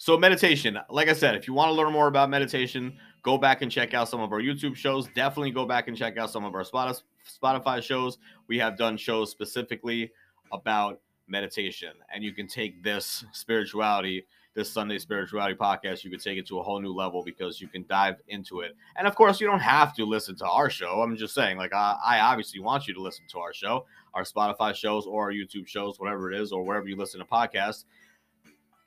So 0.06 0.16
meditation, 0.20 0.78
like 0.92 1.10
I 1.10 1.14
said, 1.14 1.34
if 1.34 1.48
you 1.48 1.56
want 1.56 1.70
to 1.70 1.74
learn 1.74 1.92
more 1.92 2.06
about 2.06 2.30
meditation, 2.30 2.96
go 3.24 3.40
back 3.40 3.64
and 3.64 3.72
check 3.72 3.96
out 3.96 4.08
some 4.08 4.22
of 4.22 4.32
our 4.32 4.40
YouTube 4.40 4.76
shows. 4.76 5.08
Definitely 5.16 5.50
go 5.50 5.66
back 5.66 5.88
and 5.88 5.98
check 5.98 6.16
out 6.16 6.30
some 6.30 6.46
of 6.46 6.54
our 6.54 6.62
Spotify 6.62 7.82
shows. 7.82 8.20
We 8.48 8.60
have 8.60 8.78
done 8.78 8.98
shows 8.98 9.32
specifically 9.32 10.12
about 10.54 11.02
meditation, 11.28 11.94
and 12.14 12.24
you 12.24 12.34
can 12.34 12.46
take 12.46 12.84
this 12.84 13.26
spirituality, 13.32 14.28
this 14.54 14.72
Sunday 14.72 15.00
spirituality 15.00 15.56
podcast, 15.56 16.04
you 16.04 16.12
can 16.12 16.20
take 16.20 16.38
it 16.38 16.46
to 16.50 16.60
a 16.60 16.62
whole 16.62 16.80
new 16.80 16.94
level 16.94 17.24
because 17.24 17.60
you 17.60 17.68
can 17.68 17.84
dive 17.90 18.18
into 18.28 18.60
it. 18.60 18.76
And 18.98 19.08
of 19.08 19.16
course, 19.16 19.42
you 19.42 19.48
don't 19.48 19.60
have 19.60 19.96
to 19.96 20.06
listen 20.06 20.36
to 20.36 20.46
our 20.46 20.70
show. 20.70 21.02
I'm 21.02 21.18
just 21.18 21.34
saying, 21.34 21.58
like, 21.58 21.74
I, 21.74 21.98
I 22.06 22.20
obviously 22.20 22.60
want 22.60 22.88
you 22.88 22.94
to 22.94 23.02
listen 23.02 23.26
to 23.32 23.40
our 23.40 23.56
show, 23.56 23.88
our 24.14 24.22
Spotify 24.22 24.76
shows, 24.76 25.08
or 25.08 25.24
our 25.24 25.32
YouTube 25.32 25.66
shows, 25.66 26.00
whatever 26.00 26.32
it 26.32 26.40
is, 26.40 26.52
or 26.52 26.64
wherever 26.64 26.88
you 26.88 26.96
listen 26.96 27.20
to 27.22 27.26
podcasts. 27.26 27.86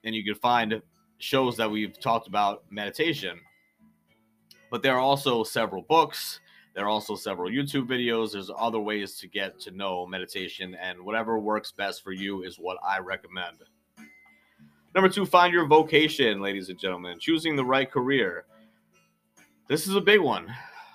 And 0.04 0.14
you 0.14 0.25
can 0.25 0.37
find 0.37 0.80
shows 1.18 1.56
that 1.56 1.70
we've 1.70 1.98
talked 2.00 2.28
about 2.28 2.62
meditation 2.70 3.40
but 4.70 4.82
there 4.82 4.94
are 4.94 5.00
also 5.00 5.44
several 5.44 5.82
books. 5.82 6.40
There 6.75 6.84
are 6.84 6.88
also 6.88 7.16
several 7.16 7.50
YouTube 7.50 7.87
videos. 7.87 8.32
There's 8.32 8.50
other 8.56 8.78
ways 8.78 9.18
to 9.18 9.28
get 9.28 9.58
to 9.60 9.70
know 9.70 10.06
meditation, 10.06 10.75
and 10.75 11.00
whatever 11.00 11.38
works 11.38 11.72
best 11.72 12.04
for 12.04 12.12
you 12.12 12.42
is 12.42 12.56
what 12.56 12.78
I 12.87 12.98
recommend. 12.98 13.58
Number 14.94 15.08
two, 15.08 15.26
find 15.26 15.52
your 15.52 15.66
vocation, 15.66 16.40
ladies 16.40 16.68
and 16.68 16.78
gentlemen. 16.78 17.18
Choosing 17.18 17.56
the 17.56 17.64
right 17.64 17.90
career. 17.90 18.44
This 19.68 19.87
is 19.87 19.94
a 19.94 20.00
big 20.00 20.20
one. 20.20 20.52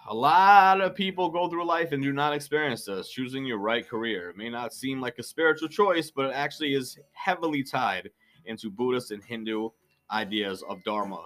A 0.09 0.13
lot 0.13 0.81
of 0.81 0.95
people 0.95 1.29
go 1.29 1.47
through 1.47 1.65
life 1.65 1.91
and 1.93 2.03
do 2.03 2.11
not 2.11 2.33
experience 2.33 2.85
this. 2.85 3.09
Choosing 3.09 3.45
your 3.45 3.59
right 3.59 3.87
career 3.87 4.31
it 4.31 4.37
may 4.37 4.49
not 4.49 4.73
seem 4.73 4.99
like 4.99 5.17
a 5.19 5.23
spiritual 5.23 5.69
choice, 5.69 6.11
but 6.11 6.25
it 6.25 6.33
actually 6.33 6.73
is 6.73 6.97
heavily 7.13 7.63
tied 7.63 8.09
into 8.45 8.69
Buddhist 8.69 9.11
and 9.11 9.23
Hindu 9.23 9.69
ideas 10.13 10.63
of 10.69 10.83
Dharma. 10.83 11.25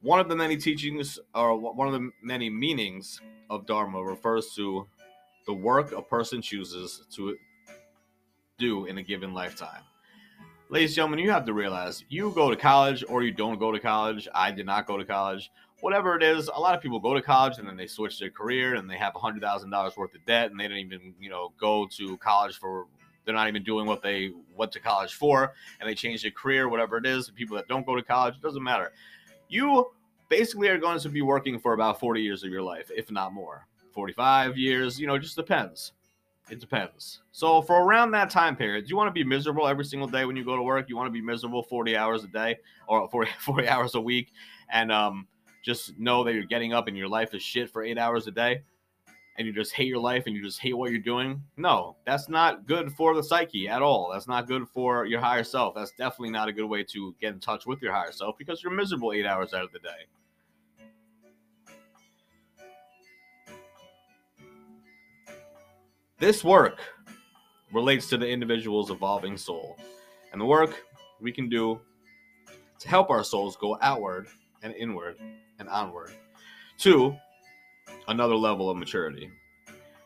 One 0.00 0.20
of 0.20 0.28
the 0.28 0.36
many 0.36 0.56
teachings 0.56 1.18
or 1.34 1.56
one 1.56 1.88
of 1.88 1.94
the 1.94 2.10
many 2.22 2.50
meanings 2.50 3.20
of 3.50 3.66
dharma 3.66 4.02
refers 4.02 4.54
to 4.54 4.86
the 5.46 5.52
work 5.52 5.90
a 5.92 6.02
person 6.02 6.40
chooses 6.40 7.04
to 7.16 7.36
do 8.58 8.86
in 8.86 8.98
a 8.98 9.02
given 9.02 9.34
lifetime. 9.34 9.82
Ladies 10.68 10.90
and 10.90 10.96
gentlemen 10.96 11.18
you 11.18 11.30
have 11.32 11.46
to 11.46 11.52
realize 11.52 12.04
you 12.08 12.30
go 12.30 12.48
to 12.48 12.56
college 12.56 13.02
or 13.08 13.24
you 13.24 13.32
don't 13.32 13.58
go 13.58 13.72
to 13.72 13.80
college. 13.80 14.28
I 14.32 14.52
did 14.52 14.66
not 14.66 14.86
go 14.86 14.96
to 14.98 15.04
college. 15.04 15.50
Whatever 15.80 16.16
it 16.16 16.22
is 16.22 16.48
a 16.54 16.60
lot 16.60 16.76
of 16.76 16.80
people 16.80 17.00
go 17.00 17.14
to 17.14 17.22
college 17.22 17.58
and 17.58 17.66
then 17.66 17.76
they 17.76 17.88
switch 17.88 18.20
their 18.20 18.30
career 18.30 18.76
and 18.76 18.88
they 18.88 18.98
have 18.98 19.16
a 19.16 19.18
hundred 19.18 19.42
thousand 19.42 19.70
dollars 19.70 19.96
worth 19.96 20.14
of 20.14 20.24
debt 20.26 20.52
and 20.52 20.60
they 20.60 20.64
didn't 20.68 20.78
even 20.78 21.14
you 21.18 21.30
know 21.30 21.52
go 21.58 21.88
to 21.96 22.16
college 22.18 22.56
for 22.56 22.86
they're 23.28 23.36
not 23.36 23.48
even 23.48 23.62
doing 23.62 23.86
what 23.86 24.02
they 24.02 24.32
went 24.56 24.72
to 24.72 24.80
college 24.80 25.14
for 25.14 25.52
and 25.80 25.88
they 25.88 25.94
change 25.94 26.22
their 26.22 26.30
career 26.30 26.68
whatever 26.68 26.96
it 26.96 27.06
is 27.06 27.30
people 27.30 27.56
that 27.56 27.68
don't 27.68 27.86
go 27.86 27.94
to 27.94 28.02
college 28.02 28.34
it 28.34 28.42
doesn't 28.42 28.62
matter 28.62 28.92
you 29.48 29.90
basically 30.28 30.68
are 30.68 30.78
going 30.78 30.98
to 31.00 31.08
be 31.08 31.22
working 31.22 31.58
for 31.58 31.72
about 31.72 31.98
40 31.98 32.20
years 32.22 32.44
of 32.44 32.50
your 32.50 32.62
life, 32.62 32.90
if 32.94 33.10
not 33.10 33.32
more. 33.32 33.66
45 33.92 34.56
years, 34.56 35.00
you 35.00 35.06
know, 35.06 35.14
it 35.14 35.20
just 35.20 35.36
depends. 35.36 35.92
It 36.50 36.60
depends. 36.60 37.20
So 37.32 37.60
for 37.62 37.82
around 37.82 38.12
that 38.12 38.30
time 38.30 38.56
period, 38.56 38.88
you 38.88 38.96
want 38.96 39.08
to 39.08 39.12
be 39.12 39.24
miserable 39.24 39.66
every 39.66 39.84
single 39.84 40.08
day 40.08 40.24
when 40.24 40.36
you 40.36 40.44
go 40.44 40.56
to 40.56 40.62
work? 40.62 40.88
You 40.88 40.96
want 40.96 41.08
to 41.08 41.12
be 41.12 41.20
miserable 41.20 41.62
40 41.62 41.96
hours 41.96 42.24
a 42.24 42.28
day 42.28 42.58
or 42.86 43.08
40, 43.08 43.30
40 43.40 43.68
hours 43.68 43.94
a 43.94 44.00
week 44.00 44.32
and 44.70 44.92
um, 44.92 45.26
just 45.64 45.98
know 45.98 46.24
that 46.24 46.34
you're 46.34 46.44
getting 46.44 46.72
up 46.72 46.88
and 46.88 46.96
your 46.96 47.08
life 47.08 47.34
is 47.34 47.42
shit 47.42 47.70
for 47.70 47.82
eight 47.82 47.98
hours 47.98 48.26
a 48.26 48.30
day? 48.30 48.62
And 49.38 49.46
you 49.46 49.52
just 49.52 49.72
hate 49.72 49.86
your 49.86 50.00
life 50.00 50.24
and 50.26 50.34
you 50.34 50.42
just 50.42 50.60
hate 50.60 50.76
what 50.76 50.90
you're 50.90 51.00
doing. 51.00 51.40
No, 51.56 51.96
that's 52.04 52.28
not 52.28 52.66
good 52.66 52.92
for 52.92 53.14
the 53.14 53.22
psyche 53.22 53.68
at 53.68 53.82
all. 53.82 54.10
That's 54.12 54.26
not 54.26 54.48
good 54.48 54.68
for 54.68 55.06
your 55.06 55.20
higher 55.20 55.44
self. 55.44 55.76
That's 55.76 55.92
definitely 55.92 56.30
not 56.30 56.48
a 56.48 56.52
good 56.52 56.66
way 56.66 56.82
to 56.84 57.14
get 57.20 57.34
in 57.34 57.40
touch 57.40 57.64
with 57.64 57.80
your 57.80 57.92
higher 57.92 58.10
self 58.10 58.36
because 58.36 58.62
you're 58.62 58.72
miserable 58.72 59.12
eight 59.12 59.24
hours 59.24 59.54
out 59.54 59.62
of 59.62 59.72
the 59.72 59.78
day. 59.78 60.06
This 66.18 66.42
work 66.42 66.80
relates 67.72 68.08
to 68.08 68.16
the 68.16 68.28
individual's 68.28 68.90
evolving 68.90 69.36
soul 69.36 69.78
and 70.32 70.40
the 70.40 70.44
work 70.44 70.84
we 71.20 71.30
can 71.30 71.48
do 71.48 71.80
to 72.80 72.88
help 72.88 73.08
our 73.08 73.22
souls 73.22 73.56
go 73.56 73.78
outward 73.82 74.26
and 74.62 74.74
inward 74.74 75.16
and 75.60 75.68
onward 75.68 76.10
to 76.78 77.16
another 78.08 78.34
level 78.34 78.70
of 78.70 78.76
maturity. 78.76 79.30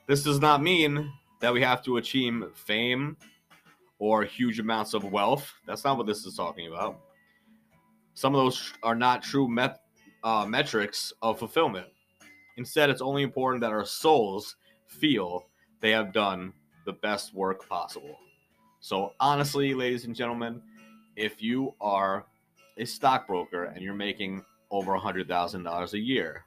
This 0.07 0.23
does 0.23 0.41
not 0.41 0.63
mean 0.63 1.13
that 1.41 1.53
we 1.53 1.61
have 1.63 1.83
to 1.85 1.97
achieve 1.97 2.45
fame 2.55 3.17
or 3.99 4.25
huge 4.25 4.59
amounts 4.59 4.95
of 4.95 5.05
wealth. 5.05 5.53
That's 5.67 5.85
not 5.85 5.97
what 5.97 6.07
this 6.07 6.27
is 6.27 6.35
talking 6.35 6.69
about. 6.69 7.01
Some 8.15 8.35
of 8.35 8.43
those 8.43 8.73
are 8.83 8.95
not 8.95 9.23
true 9.23 9.49
met, 9.49 9.83
uh, 10.25 10.45
metrics 10.47 11.13
of 11.23 11.39
fulfillment. 11.39 11.87
Instead, 12.57 12.91
it's 12.91 13.01
only 13.01 13.23
important 13.23 13.61
that 13.63 13.73
our 13.73 13.87
souls 13.87 14.57
feel 14.87 15.47
they 15.81 15.91
have 15.91 16.13
done 16.13 16.53
the 16.85 16.93
best 16.93 17.35
work 17.35 17.69
possible. 17.69 18.17
So, 18.81 19.13
honestly, 19.21 19.75
ladies 19.75 20.05
and 20.05 20.15
gentlemen, 20.15 20.61
if 21.17 21.43
you 21.43 21.75
are 21.81 22.27
a 22.77 22.85
stockbroker 22.85 23.65
and 23.65 23.83
you're 23.83 23.95
making 23.95 24.45
over 24.71 24.93
$100,000 24.99 25.93
a 25.93 25.99
year, 25.99 26.45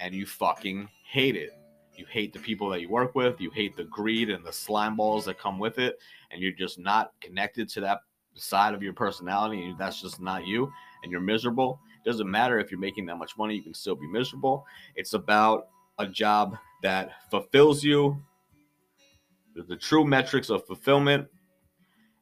and 0.00 0.14
you 0.14 0.26
fucking 0.26 0.88
hate 1.04 1.36
it. 1.36 1.50
You 1.94 2.06
hate 2.08 2.32
the 2.32 2.38
people 2.38 2.68
that 2.70 2.80
you 2.80 2.88
work 2.88 3.14
with, 3.14 3.40
you 3.40 3.50
hate 3.50 3.76
the 3.76 3.84
greed 3.84 4.30
and 4.30 4.44
the 4.44 4.52
slime 4.52 4.96
balls 4.96 5.24
that 5.24 5.38
come 5.38 5.58
with 5.58 5.78
it, 5.78 5.98
and 6.30 6.40
you're 6.40 6.52
just 6.52 6.78
not 6.78 7.12
connected 7.20 7.68
to 7.70 7.80
that 7.80 8.00
side 8.34 8.72
of 8.72 8.82
your 8.82 8.92
personality, 8.92 9.64
and 9.64 9.78
that's 9.78 10.00
just 10.00 10.20
not 10.20 10.46
you, 10.46 10.72
and 11.02 11.10
you're 11.10 11.20
miserable. 11.20 11.80
It 12.04 12.08
doesn't 12.08 12.30
matter 12.30 12.60
if 12.60 12.70
you're 12.70 12.78
making 12.78 13.06
that 13.06 13.16
much 13.16 13.36
money, 13.36 13.56
you 13.56 13.62
can 13.62 13.74
still 13.74 13.96
be 13.96 14.06
miserable. 14.06 14.64
It's 14.94 15.14
about 15.14 15.68
a 15.98 16.06
job 16.06 16.56
that 16.82 17.10
fulfills 17.30 17.82
you, 17.82 18.22
the 19.56 19.76
true 19.76 20.04
metrics 20.04 20.50
of 20.50 20.64
fulfillment, 20.66 21.26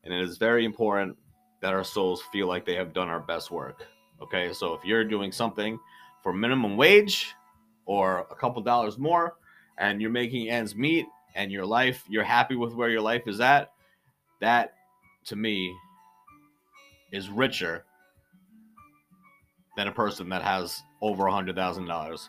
and 0.04 0.14
it 0.14 0.22
is 0.22 0.38
very 0.38 0.64
important 0.64 1.16
that 1.60 1.74
our 1.74 1.84
souls 1.84 2.22
feel 2.32 2.46
like 2.46 2.64
they 2.64 2.76
have 2.76 2.94
done 2.94 3.08
our 3.08 3.20
best 3.20 3.50
work. 3.50 3.86
Okay, 4.22 4.54
so 4.54 4.72
if 4.72 4.84
you're 4.84 5.04
doing 5.04 5.30
something 5.30 5.78
for 6.22 6.32
minimum 6.32 6.78
wage, 6.78 7.34
or 7.86 8.26
a 8.30 8.34
couple 8.34 8.60
dollars 8.62 8.98
more 8.98 9.34
and 9.78 10.00
you're 10.00 10.10
making 10.10 10.50
ends 10.50 10.74
meet 10.74 11.06
and 11.34 11.50
your 11.50 11.64
life 11.64 12.02
you're 12.08 12.24
happy 12.24 12.56
with 12.56 12.74
where 12.74 12.90
your 12.90 13.00
life 13.00 13.22
is 13.26 13.40
at 13.40 13.72
that 14.40 14.74
to 15.24 15.36
me 15.36 15.74
is 17.12 17.28
richer 17.30 17.84
than 19.76 19.88
a 19.88 19.92
person 19.92 20.28
that 20.28 20.42
has 20.42 20.82
over 21.00 21.26
a 21.26 21.32
hundred 21.32 21.54
thousand 21.54 21.86
dollars 21.86 22.28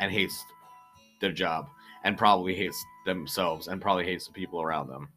and 0.00 0.12
hates 0.12 0.44
their 1.20 1.32
job 1.32 1.68
and 2.04 2.18
probably 2.18 2.54
hates 2.54 2.82
themselves 3.06 3.68
and 3.68 3.80
probably 3.80 4.04
hates 4.04 4.26
the 4.26 4.32
people 4.32 4.62
around 4.62 4.88
them 4.88 5.08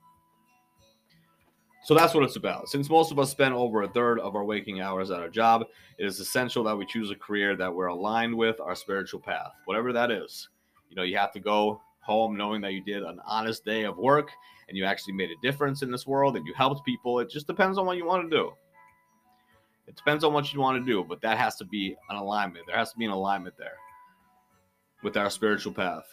so 1.86 1.94
that's 1.94 2.15
what 2.15 2.24
it's 2.24 2.36
about. 2.36 2.68
Since 2.68 2.89
most 2.89 3.12
of 3.12 3.20
us 3.20 3.30
spend 3.30 3.54
over 3.54 3.84
a 3.84 3.88
third 3.88 4.20
of 4.20 4.36
our 4.36 4.44
waking 4.44 4.82
hours 4.82 5.12
at 5.12 5.20
our 5.20 5.30
job, 5.30 5.65
it 6.00 6.06
is 6.08 6.20
essential 6.20 6.63
that 6.63 6.75
we 6.75 6.84
choose 6.84 7.12
a 7.12 7.15
career 7.15 7.56
that 7.56 7.72
we're 7.72 7.86
aligned 7.86 8.34
with 8.34 8.60
our 8.60 8.74
spiritual 8.74 9.20
path, 9.20 9.51
whatever 9.65 9.94
that 9.94 10.10
is. 10.10 10.50
You 10.89 10.96
know, 10.96 11.04
you 11.04 11.15
have 11.18 11.32
to 11.34 11.39
go 11.39 11.80
home 12.00 12.36
knowing 12.36 12.60
that 12.62 12.74
you 12.74 12.84
did 12.84 13.04
an 13.04 13.20
honest 13.24 13.63
day 13.65 13.84
of 13.84 14.00
work 14.00 14.32
and 14.68 14.75
you 14.75 14.84
actually 14.84 15.13
made 15.13 15.30
a 15.30 15.39
difference 15.44 15.84
in 15.84 15.92
this 15.92 16.08
world 16.08 16.36
and 16.36 16.48
you 16.48 16.56
helped 16.56 16.84
people. 16.88 17.20
It 17.20 17.30
just 17.30 17.46
depends 17.46 17.77
on 17.77 17.86
what 17.86 17.98
you 17.98 18.06
want 18.08 18.32
to 18.32 18.36
do. 18.36 18.51
It 19.86 19.96
depends 19.96 20.24
on 20.24 20.34
what 20.34 20.51
you 20.51 20.60
want 20.60 20.84
to 20.84 20.92
do, 20.92 21.06
but 21.08 21.22
that 21.22 21.38
has 21.38 21.56
to 21.58 21.65
be 21.65 21.96
an 22.10 22.15
alignment. 22.15 22.65
There 22.65 22.75
has 22.75 22.94
to 22.94 22.98
be 22.98 23.06
an 23.06 23.12
alignment 23.12 23.60
there 23.60 23.77
with 25.04 25.18
our 25.18 25.30
spiritual 25.30 25.72
path. 25.72 26.06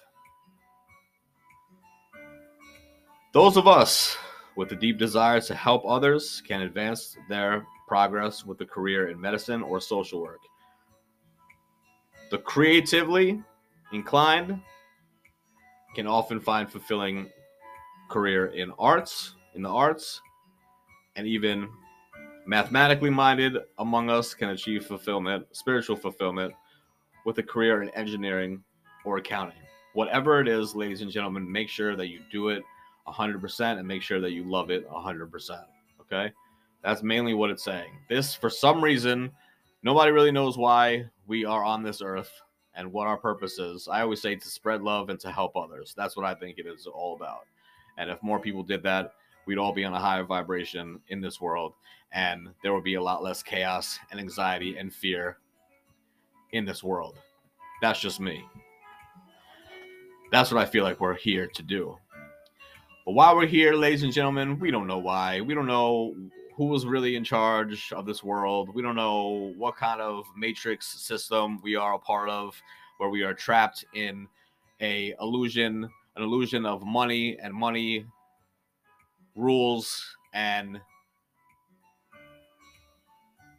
Those 3.32 3.56
of 3.56 3.66
us 3.66 4.18
with 4.56 4.72
a 4.72 4.76
deep 4.76 4.98
desire 4.98 5.40
to 5.40 5.54
help 5.54 5.82
others 5.86 6.42
can 6.46 6.62
advance 6.62 7.16
their 7.28 7.66
progress 7.88 8.44
with 8.44 8.60
a 8.60 8.66
career 8.66 9.08
in 9.08 9.20
medicine 9.20 9.62
or 9.62 9.80
social 9.80 10.20
work. 10.20 10.40
The 12.30 12.38
creatively 12.38 13.42
inclined 13.92 14.60
can 15.94 16.06
often 16.06 16.40
find 16.40 16.70
fulfilling 16.70 17.28
career 18.08 18.46
in 18.46 18.72
arts, 18.78 19.34
in 19.54 19.62
the 19.62 19.68
arts, 19.68 20.20
and 21.16 21.26
even 21.26 21.68
mathematically 22.46 23.10
minded 23.10 23.58
among 23.78 24.10
us 24.10 24.34
can 24.34 24.50
achieve 24.50 24.86
fulfillment, 24.86 25.46
spiritual 25.52 25.96
fulfillment, 25.96 26.54
with 27.24 27.38
a 27.38 27.42
career 27.42 27.82
in 27.82 27.88
engineering 27.90 28.62
or 29.04 29.18
accounting. 29.18 29.58
Whatever 29.92 30.40
it 30.40 30.48
is, 30.48 30.74
ladies 30.74 31.02
and 31.02 31.10
gentlemen, 31.10 31.50
make 31.50 31.68
sure 31.68 31.96
that 31.96 32.08
you 32.08 32.20
do 32.30 32.48
it 32.48 32.62
100% 33.06 33.78
and 33.78 33.86
make 33.86 34.02
sure 34.02 34.20
that 34.20 34.32
you 34.32 34.44
love 34.44 34.70
it 34.70 34.88
100%. 34.88 35.64
Okay? 36.00 36.32
That's 36.82 37.02
mainly 37.02 37.34
what 37.34 37.50
it's 37.50 37.64
saying. 37.64 37.92
This, 38.08 38.34
for 38.34 38.50
some 38.50 38.82
reason, 38.82 39.30
nobody 39.82 40.10
really 40.10 40.32
knows 40.32 40.58
why 40.58 41.06
we 41.26 41.44
are 41.44 41.64
on 41.64 41.82
this 41.82 42.02
earth 42.02 42.30
and 42.74 42.92
what 42.92 43.06
our 43.06 43.16
purpose 43.16 43.58
is. 43.58 43.88
I 43.88 44.00
always 44.00 44.22
say 44.22 44.34
to 44.34 44.48
spread 44.48 44.82
love 44.82 45.08
and 45.08 45.20
to 45.20 45.30
help 45.30 45.56
others. 45.56 45.94
That's 45.96 46.16
what 46.16 46.26
I 46.26 46.34
think 46.34 46.58
it 46.58 46.66
is 46.66 46.86
all 46.86 47.16
about. 47.16 47.46
And 47.98 48.10
if 48.10 48.22
more 48.22 48.40
people 48.40 48.62
did 48.62 48.82
that, 48.84 49.14
we'd 49.46 49.58
all 49.58 49.72
be 49.72 49.84
on 49.84 49.92
a 49.92 50.00
higher 50.00 50.24
vibration 50.24 51.00
in 51.08 51.20
this 51.20 51.40
world 51.40 51.74
and 52.12 52.48
there 52.62 52.74
would 52.74 52.84
be 52.84 52.94
a 52.94 53.02
lot 53.02 53.22
less 53.22 53.42
chaos 53.42 53.98
and 54.10 54.20
anxiety 54.20 54.76
and 54.76 54.92
fear 54.92 55.38
in 56.52 56.64
this 56.64 56.82
world. 56.82 57.16
That's 57.80 58.00
just 58.00 58.20
me. 58.20 58.44
That's 60.30 60.50
what 60.50 60.62
I 60.62 60.66
feel 60.66 60.84
like 60.84 61.00
we're 61.00 61.14
here 61.14 61.46
to 61.46 61.62
do. 61.62 61.96
But 63.04 63.12
while 63.12 63.36
we're 63.36 63.46
here, 63.46 63.74
ladies 63.74 64.04
and 64.04 64.12
gentlemen, 64.12 64.58
we 64.58 64.70
don't 64.70 64.86
know 64.86 64.98
why. 64.98 65.40
We 65.40 65.54
don't 65.54 65.66
know 65.66 66.14
who 66.54 66.66
was 66.66 66.86
really 66.86 67.16
in 67.16 67.24
charge 67.24 67.92
of 67.92 68.06
this 68.06 68.22
world. 68.22 68.68
We 68.74 68.82
don't 68.82 68.94
know 68.94 69.52
what 69.56 69.76
kind 69.76 70.00
of 70.00 70.24
matrix 70.36 70.86
system 70.86 71.60
we 71.62 71.74
are 71.74 71.94
a 71.94 71.98
part 71.98 72.28
of, 72.28 72.54
where 72.98 73.10
we 73.10 73.22
are 73.22 73.34
trapped 73.34 73.84
in 73.94 74.28
a 74.80 75.14
illusion, 75.20 75.88
an 76.16 76.22
illusion 76.22 76.64
of 76.64 76.84
money 76.84 77.38
and 77.42 77.52
money 77.52 78.06
rules 79.34 80.04
and 80.34 80.80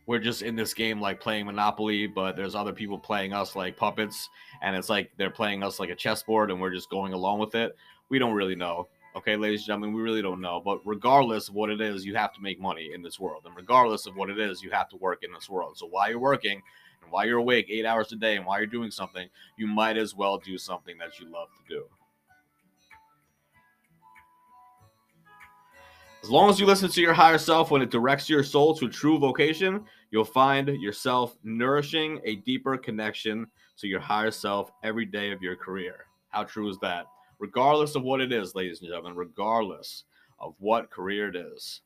we're 0.05 0.19
just 0.19 0.41
in 0.41 0.55
this 0.55 0.73
game 0.73 0.99
like 0.99 1.21
playing 1.21 1.45
Monopoly, 1.45 2.07
but 2.07 2.35
there's 2.35 2.55
other 2.55 2.73
people 2.73 2.99
playing 2.99 3.33
us 3.33 3.55
like 3.55 3.77
puppets, 3.77 4.29
and 4.61 4.75
it's 4.75 4.89
like 4.89 5.11
they're 5.17 5.29
playing 5.29 5.63
us 5.63 5.79
like 5.79 5.89
a 5.89 5.95
chessboard, 5.95 6.51
and 6.51 6.59
we're 6.59 6.73
just 6.73 6.89
going 6.89 7.13
along 7.13 7.39
with 7.39 7.55
it. 7.55 7.75
We 8.09 8.19
don't 8.19 8.33
really 8.33 8.55
know. 8.55 8.89
Okay, 9.15 9.35
ladies 9.35 9.61
and 9.61 9.67
gentlemen, 9.67 9.93
we 9.93 10.01
really 10.01 10.23
don't 10.23 10.41
know. 10.41 10.59
But 10.59 10.79
regardless 10.85 11.47
of 11.47 11.53
what 11.53 11.69
it 11.69 11.79
is, 11.79 12.03
you 12.03 12.15
have 12.15 12.33
to 12.33 12.41
make 12.41 12.59
money 12.59 12.91
in 12.93 13.03
this 13.03 13.19
world. 13.19 13.43
And 13.45 13.55
regardless 13.55 14.07
of 14.07 14.15
what 14.15 14.31
it 14.31 14.39
is, 14.39 14.63
you 14.63 14.71
have 14.71 14.89
to 14.89 14.97
work 14.97 15.23
in 15.23 15.31
this 15.31 15.47
world. 15.47 15.77
So 15.77 15.85
while 15.85 16.09
you're 16.09 16.19
working 16.19 16.61
and 17.03 17.11
while 17.11 17.25
you're 17.25 17.37
awake 17.37 17.67
eight 17.69 17.85
hours 17.85 18.11
a 18.11 18.15
day 18.15 18.37
and 18.37 18.45
while 18.45 18.57
you're 18.57 18.65
doing 18.65 18.89
something, 18.89 19.27
you 19.55 19.67
might 19.67 19.97
as 19.97 20.15
well 20.15 20.39
do 20.39 20.57
something 20.57 20.97
that 20.97 21.19
you 21.19 21.31
love 21.31 21.49
to 21.49 21.75
do. 21.75 21.83
As 26.23 26.29
long 26.29 26.49
as 26.49 26.59
you 26.59 26.65
listen 26.65 26.89
to 26.89 27.01
your 27.01 27.13
higher 27.13 27.37
self 27.37 27.69
when 27.69 27.81
it 27.81 27.91
directs 27.91 28.29
your 28.29 28.43
soul 28.43 28.73
to 28.77 28.87
true 28.87 29.19
vocation, 29.19 29.83
you'll 30.09 30.23
find 30.23 30.69
yourself 30.69 31.35
nourishing 31.43 32.19
a 32.23 32.37
deeper 32.37 32.77
connection 32.77 33.45
to 33.77 33.87
your 33.87 33.99
higher 33.99 34.31
self 34.31 34.71
every 34.83 35.05
day 35.05 35.31
of 35.31 35.41
your 35.41 35.55
career. 35.55 36.05
How 36.29 36.45
true 36.45 36.69
is 36.69 36.79
that? 36.79 37.05
Regardless 37.43 37.95
of 37.95 38.03
what 38.03 38.21
it 38.21 38.31
is, 38.31 38.55
ladies 38.55 38.79
and 38.79 38.89
gentlemen, 38.89 39.17
regardless 39.17 40.05
of 40.39 40.55
what 40.59 40.89
career 40.89 41.27
it 41.27 41.35
is, 41.35 41.81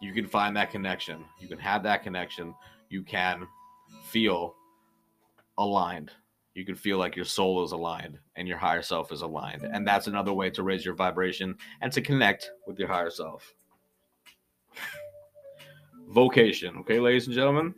you 0.00 0.14
can 0.14 0.28
find 0.28 0.56
that 0.56 0.70
connection. 0.70 1.24
You 1.40 1.48
can 1.48 1.58
have 1.58 1.82
that 1.82 2.04
connection. 2.04 2.54
You 2.88 3.02
can 3.02 3.48
feel 4.04 4.54
aligned 5.58 6.12
you 6.54 6.64
can 6.64 6.74
feel 6.74 6.98
like 6.98 7.14
your 7.14 7.24
soul 7.24 7.62
is 7.64 7.70
aligned 7.70 8.18
and 8.34 8.48
your 8.48 8.58
higher 8.58 8.82
self 8.82 9.12
is 9.12 9.22
aligned. 9.22 9.62
And 9.62 9.86
that's 9.86 10.08
another 10.08 10.32
way 10.32 10.50
to 10.50 10.64
raise 10.64 10.84
your 10.84 10.94
vibration 10.94 11.56
and 11.82 11.92
to 11.92 12.00
connect 12.00 12.50
with 12.66 12.80
your 12.80 12.88
higher 12.88 13.10
self. 13.10 13.54
Vocation, 16.08 16.76
okay, 16.78 16.98
ladies 16.98 17.26
and 17.26 17.36
gentlemen? 17.36 17.74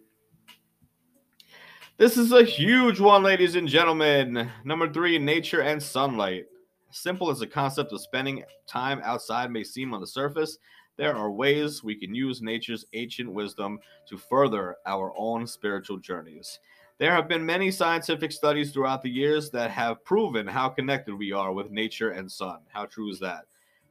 This 2.00 2.16
is 2.16 2.32
a 2.32 2.42
huge 2.42 2.98
one, 2.98 3.22
ladies 3.22 3.56
and 3.56 3.68
gentlemen. 3.68 4.50
Number 4.64 4.90
three, 4.90 5.18
nature 5.18 5.60
and 5.60 5.82
sunlight. 5.82 6.46
Simple 6.90 7.28
as 7.28 7.40
the 7.40 7.46
concept 7.46 7.92
of 7.92 8.00
spending 8.00 8.42
time 8.66 9.02
outside 9.04 9.50
may 9.50 9.62
seem 9.62 9.92
on 9.92 10.00
the 10.00 10.06
surface, 10.06 10.56
there 10.96 11.14
are 11.14 11.30
ways 11.30 11.84
we 11.84 11.94
can 11.94 12.14
use 12.14 12.40
nature's 12.40 12.86
ancient 12.94 13.30
wisdom 13.30 13.78
to 14.08 14.16
further 14.16 14.76
our 14.86 15.12
own 15.14 15.46
spiritual 15.46 15.98
journeys. 15.98 16.58
There 16.96 17.12
have 17.12 17.28
been 17.28 17.44
many 17.44 17.70
scientific 17.70 18.32
studies 18.32 18.72
throughout 18.72 19.02
the 19.02 19.10
years 19.10 19.50
that 19.50 19.70
have 19.70 20.02
proven 20.02 20.46
how 20.46 20.70
connected 20.70 21.14
we 21.14 21.32
are 21.32 21.52
with 21.52 21.70
nature 21.70 22.12
and 22.12 22.32
sun. 22.32 22.60
How 22.72 22.86
true 22.86 23.10
is 23.10 23.20
that? 23.20 23.44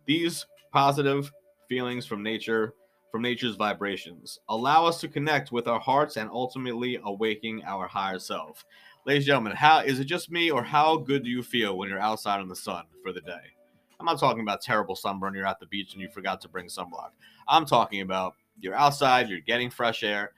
These 0.07 0.47
positive 0.71 1.31
feelings 1.67 2.07
from 2.07 2.23
nature, 2.23 2.73
from 3.11 3.21
nature's 3.21 3.55
vibrations, 3.55 4.39
allow 4.49 4.85
us 4.85 4.99
to 5.01 5.07
connect 5.07 5.51
with 5.51 5.67
our 5.67 5.79
hearts 5.79 6.17
and 6.17 6.29
ultimately 6.29 6.99
awaking 7.03 7.63
our 7.65 7.87
higher 7.87 8.19
self. 8.19 8.65
Ladies 9.05 9.23
and 9.23 9.27
gentlemen, 9.27 9.55
how 9.55 9.79
is 9.79 9.99
it 9.99 10.05
just 10.05 10.31
me 10.31 10.51
or 10.51 10.63
how 10.63 10.97
good 10.97 11.23
do 11.23 11.29
you 11.29 11.41
feel 11.41 11.77
when 11.77 11.89
you're 11.89 11.99
outside 11.99 12.41
in 12.41 12.47
the 12.47 12.55
sun 12.55 12.85
for 13.01 13.11
the 13.11 13.21
day? 13.21 13.53
I'm 13.99 14.05
not 14.05 14.19
talking 14.19 14.41
about 14.41 14.61
terrible 14.61 14.95
sunburn, 14.95 15.33
you're 15.33 15.47
at 15.47 15.59
the 15.59 15.65
beach 15.65 15.93
and 15.93 16.01
you 16.01 16.09
forgot 16.09 16.39
to 16.41 16.49
bring 16.49 16.67
sunblock. 16.67 17.11
I'm 17.47 17.65
talking 17.65 18.01
about 18.01 18.35
you're 18.59 18.75
outside, 18.75 19.29
you're 19.29 19.39
getting 19.39 19.69
fresh 19.69 20.03
air, 20.03 20.31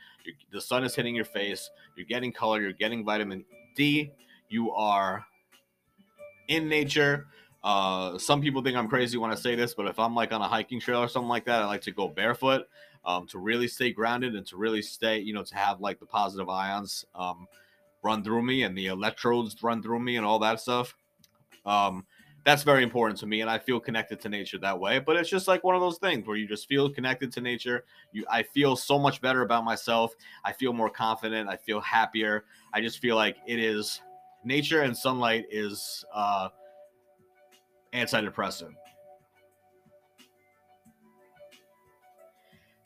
the 0.52 0.62
sun 0.62 0.84
is 0.84 0.96
hitting 0.96 1.16
your 1.16 1.26
face, 1.26 1.70
you're 1.96 2.06
getting 2.06 2.32
color, 2.32 2.62
you're 2.62 2.74
getting 2.74 3.04
vitamin 3.04 3.44
D, 3.76 4.12
you 4.50 4.72
are 4.72 5.26
in 6.48 6.68
nature. 6.68 7.28
Uh, 7.64 8.18
some 8.18 8.42
people 8.42 8.62
think 8.62 8.76
I'm 8.76 8.88
crazy 8.88 9.18
when 9.18 9.32
I 9.32 9.36
say 9.36 9.56
this, 9.56 9.74
but 9.74 9.88
if 9.88 10.00
I'm 10.00 10.16
like 10.16 10.34
on 10.34 10.42
a 10.42 10.48
hiking 10.48 10.80
trail 10.80 11.00
or 11.00 11.08
something 11.08 11.30
like 11.30 11.46
that, 11.46 11.62
I 11.62 11.66
like 11.66 11.82
to 11.82 11.92
go 11.92 12.08
barefoot 12.08 12.68
um, 13.06 13.28
to 13.28 13.40
really 13.40 13.68
stay 13.68 13.92
grounded 13.92 14.36
and 14.36 14.46
to 14.48 14.58
really 14.58 14.82
stay, 14.82 15.20
you 15.20 15.34
know, 15.34 15.44
to 15.44 15.56
have 15.56 15.80
like 15.80 16.00
the 16.00 16.06
positive 16.06 16.50
ions 16.50 17.06
um, 17.14 17.48
run 18.04 18.24
through 18.24 18.42
me 18.42 18.64
and 18.64 18.78
the 18.78 18.88
electrodes 18.88 19.62
run 19.62 19.82
through 19.84 20.00
me 20.00 20.18
and 20.18 20.26
all 20.26 20.40
that 20.40 20.60
stuff. 20.60 20.96
Um, 21.66 22.06
that's 22.44 22.64
very 22.64 22.82
important 22.82 23.20
to 23.20 23.28
me 23.28 23.42
and 23.42 23.50
i 23.50 23.58
feel 23.58 23.80
connected 23.80 24.20
to 24.20 24.30
nature 24.30 24.58
that 24.58 24.80
way 24.80 25.00
but 25.00 25.16
it's 25.16 25.30
just 25.30 25.48
like 25.48 25.64
one 25.64 25.76
of 25.76 25.82
those 25.82 25.98
things 26.00 26.26
where 26.26 26.38
you 26.38 26.48
just 26.48 26.68
feel 26.68 26.90
connected 26.90 27.32
to 27.32 27.42
nature. 27.42 27.84
You 28.12 28.26
i 28.30 28.42
feel 28.44 28.76
so 28.76 28.98
much 28.98 29.22
better 29.22 29.44
about 29.44 29.64
myself. 29.64 30.16
I 30.44 30.52
feel 30.52 30.74
more 30.74 30.90
confident. 30.90 31.50
I 31.50 31.58
feel 31.58 31.80
happier. 31.82 32.46
I 32.74 32.82
just 32.82 33.00
feel 33.00 33.16
like 33.16 33.38
it 33.46 33.60
is 33.60 34.02
nature 34.44 34.82
and 34.82 34.96
sunlight 34.98 35.46
is 35.52 36.04
uh 36.14 36.50
antidepressant 37.94 38.74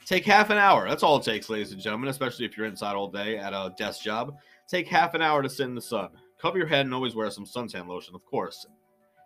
take 0.04 0.24
half 0.24 0.50
an 0.50 0.58
hour 0.58 0.88
that's 0.88 1.02
all 1.02 1.16
it 1.16 1.24
takes 1.24 1.48
ladies 1.48 1.72
and 1.72 1.80
gentlemen 1.80 2.08
especially 2.08 2.44
if 2.44 2.56
you're 2.56 2.66
inside 2.66 2.94
all 2.94 3.08
day 3.08 3.36
at 3.38 3.52
a 3.52 3.72
desk 3.76 4.02
job 4.02 4.36
take 4.68 4.86
half 4.86 5.14
an 5.14 5.22
hour 5.22 5.42
to 5.42 5.48
sit 5.48 5.64
in 5.64 5.74
the 5.74 5.80
sun 5.80 6.08
cover 6.40 6.58
your 6.58 6.66
head 6.66 6.86
and 6.86 6.94
always 6.94 7.14
wear 7.14 7.30
some 7.30 7.44
suntan 7.44 7.86
lotion 7.86 8.14
of 8.14 8.24
course 8.24 8.66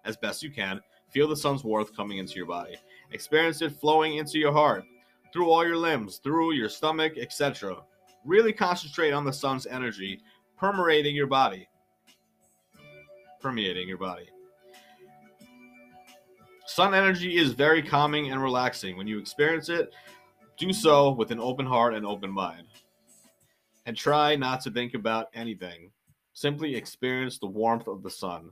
as 0.04 0.16
best 0.16 0.42
you 0.42 0.50
can. 0.50 0.80
Feel 1.08 1.28
the 1.28 1.36
sun's 1.36 1.64
warmth 1.64 1.94
coming 1.96 2.18
into 2.18 2.34
your 2.34 2.46
body. 2.46 2.76
Experience 3.12 3.62
it 3.62 3.72
flowing 3.72 4.16
into 4.16 4.38
your 4.38 4.52
heart, 4.52 4.84
through 5.32 5.50
all 5.50 5.66
your 5.66 5.76
limbs, 5.76 6.18
through 6.18 6.52
your 6.52 6.68
stomach, 6.68 7.14
etc. 7.18 7.76
Really 8.24 8.52
concentrate 8.52 9.12
on 9.12 9.24
the 9.24 9.32
sun's 9.32 9.66
energy 9.66 10.20
permeating 10.56 11.16
your 11.16 11.26
body. 11.26 11.68
Permeating 13.40 13.88
your 13.88 13.98
body. 13.98 14.28
Sun 16.70 16.94
energy 16.94 17.36
is 17.36 17.52
very 17.52 17.82
calming 17.82 18.30
and 18.30 18.40
relaxing. 18.40 18.96
When 18.96 19.08
you 19.08 19.18
experience 19.18 19.68
it, 19.68 19.92
do 20.56 20.72
so 20.72 21.10
with 21.10 21.32
an 21.32 21.40
open 21.40 21.66
heart 21.66 21.94
and 21.94 22.06
open 22.06 22.30
mind. 22.30 22.68
And 23.86 23.96
try 23.96 24.36
not 24.36 24.60
to 24.60 24.70
think 24.70 24.94
about 24.94 25.30
anything. 25.34 25.90
Simply 26.32 26.76
experience 26.76 27.38
the 27.38 27.48
warmth 27.48 27.88
of 27.88 28.04
the 28.04 28.10
sun. 28.10 28.50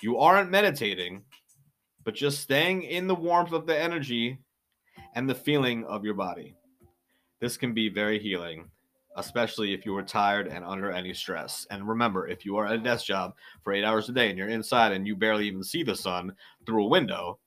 You 0.00 0.16
aren't 0.16 0.50
meditating, 0.50 1.22
but 2.02 2.14
just 2.14 2.40
staying 2.40 2.84
in 2.84 3.06
the 3.06 3.14
warmth 3.14 3.52
of 3.52 3.66
the 3.66 3.78
energy 3.78 4.38
and 5.14 5.28
the 5.28 5.34
feeling 5.34 5.84
of 5.84 6.06
your 6.06 6.14
body. 6.14 6.54
This 7.40 7.58
can 7.58 7.74
be 7.74 7.90
very 7.90 8.18
healing, 8.18 8.70
especially 9.18 9.74
if 9.74 9.84
you 9.84 9.94
are 9.96 10.02
tired 10.02 10.46
and 10.46 10.64
under 10.64 10.90
any 10.90 11.12
stress. 11.12 11.66
And 11.70 11.86
remember, 11.86 12.28
if 12.28 12.44
you 12.44 12.56
are 12.56 12.66
at 12.66 12.76
a 12.76 12.78
desk 12.78 13.04
job 13.04 13.34
for 13.62 13.72
eight 13.72 13.84
hours 13.84 14.08
a 14.08 14.12
day 14.12 14.30
and 14.30 14.38
you're 14.38 14.48
inside 14.48 14.92
and 14.92 15.06
you 15.06 15.16
barely 15.16 15.46
even 15.46 15.62
see 15.62 15.82
the 15.82 15.94
sun 15.94 16.32
through 16.64 16.84
a 16.84 16.88
window, 16.88 17.38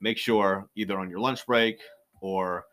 make 0.00 0.18
sure 0.18 0.68
either 0.74 0.98
on 0.98 1.10
your 1.10 1.20
lunch 1.20 1.46
break 1.46 1.78
or 2.20 2.64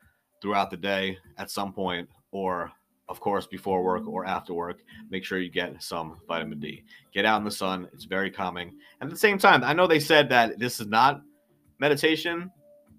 throughout 0.41 0.71
the 0.71 0.77
day 0.77 1.17
at 1.37 1.51
some 1.51 1.71
point 1.71 2.09
or 2.31 2.71
of 3.09 3.19
course, 3.19 3.45
before 3.45 3.83
work 3.83 4.07
or 4.07 4.25
after 4.25 4.53
work, 4.53 4.77
make 5.09 5.25
sure 5.25 5.37
you 5.37 5.51
get 5.51 5.83
some 5.83 6.21
vitamin 6.29 6.61
D. 6.61 6.85
Get 7.13 7.25
out 7.25 7.39
in 7.39 7.43
the 7.43 7.51
sun, 7.51 7.89
it's 7.91 8.05
very 8.05 8.31
calming. 8.31 8.69
And 9.01 9.09
at 9.09 9.13
the 9.13 9.19
same 9.19 9.37
time, 9.37 9.65
I 9.65 9.73
know 9.73 9.85
they 9.85 9.99
said 9.99 10.29
that 10.29 10.57
this 10.57 10.79
is 10.79 10.87
not 10.87 11.21
meditation, 11.77 12.49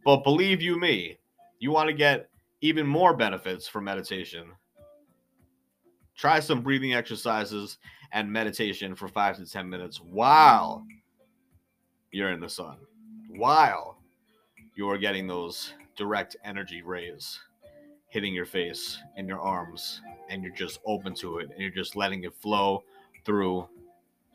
but 0.05 0.23
believe 0.23 0.61
you 0.61 0.79
me, 0.79 1.17
you 1.61 1.71
want 1.71 1.89
to 1.89 1.95
get 1.95 2.29
even 2.61 2.87
more 2.87 3.17
benefits 3.17 3.67
from 3.67 3.85
meditation. 3.85 4.53
Try 6.23 6.39
some 6.39 6.61
breathing 6.61 6.95
exercises 6.95 7.79
and 8.13 8.33
meditation 8.33 8.95
for 8.95 9.09
five 9.09 9.37
to 9.39 9.45
10 9.45 9.69
minutes 9.69 10.01
while 10.01 10.87
you're 12.13 12.31
in 12.31 12.39
the 12.39 12.49
sun, 12.49 12.77
while 13.29 13.99
you're 14.77 14.99
getting 14.99 15.27
those 15.27 15.75
direct 15.97 16.37
energy 16.45 16.81
rays 16.81 17.41
hitting 18.07 18.33
your 18.33 18.47
face 18.47 18.99
and 19.17 19.27
your 19.27 19.41
arms, 19.41 20.01
and 20.29 20.45
you're 20.45 20.55
just 20.55 20.79
open 20.87 21.13
to 21.15 21.39
it 21.39 21.51
and 21.51 21.59
you're 21.61 21.71
just 21.71 21.97
letting 21.97 22.23
it 22.23 22.33
flow 22.37 22.85
through 23.25 23.69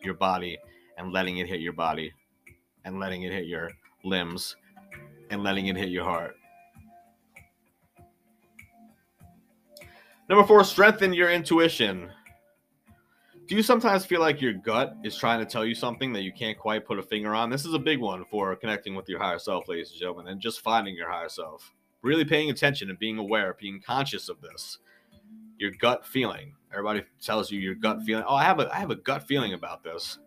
your 0.04 0.14
body 0.14 0.58
and 0.98 1.14
letting 1.14 1.38
it 1.38 1.48
hit 1.48 1.62
your 1.62 1.72
body 1.72 2.12
and 2.84 3.00
letting 3.00 3.22
it 3.22 3.32
hit 3.32 3.46
your 3.46 3.72
limbs 4.04 4.58
and 5.30 5.42
letting 5.42 5.68
it 5.68 5.78
hit 5.78 5.88
your 5.88 6.04
heart. 6.04 6.36
Number 10.30 10.46
four, 10.46 10.64
strengthen 10.66 11.14
your 11.14 11.32
intuition. 11.32 12.10
Do 13.48 13.56
you 13.56 13.64
sometimes 13.64 14.06
feel 14.06 14.20
like 14.20 14.42
your 14.42 14.52
gut 14.52 14.98
is 15.02 15.18
trying 15.18 15.40
to 15.40 15.46
tell 15.46 15.66
you 15.66 15.74
something 15.74 16.12
that 16.12 16.24
you 16.24 16.34
can't 16.34 16.60
quite 16.60 16.86
put 16.86 17.00
a 17.00 17.04
finger 17.04 17.34
on? 17.34 17.50
This 17.50 17.66
is 17.66 17.74
a 17.74 17.80
big 17.80 18.02
one 18.02 18.26
for 18.26 18.54
connecting 18.58 18.94
with 18.94 19.08
your 19.08 19.20
higher 19.20 19.40
self, 19.40 19.70
ladies 19.70 19.92
and 19.92 20.00
gentlemen, 20.00 20.28
and 20.28 20.42
just 20.42 20.60
finding 20.60 20.96
your 20.96 21.10
higher 21.10 21.30
self. 21.30 21.74
Really 22.02 22.26
paying 22.26 22.50
attention 22.50 22.90
and 22.90 23.00
being 23.00 23.18
aware, 23.18 23.56
being 23.58 23.80
conscious 23.80 24.28
of 24.28 24.42
this. 24.42 24.80
Your 25.60 25.72
gut 25.72 26.06
feeling. 26.06 26.54
Everybody 26.74 27.04
tells 27.22 27.50
you 27.50 27.62
your 27.62 27.76
gut 27.76 28.04
feeling. 28.04 28.26
Oh, 28.28 28.36
I 28.36 28.44
have 28.44 28.60
a 28.60 28.70
I 28.76 28.80
have 28.80 28.92
a 28.92 28.96
gut 28.96 29.26
feeling 29.26 29.54
about 29.54 29.82
this. 29.82 30.20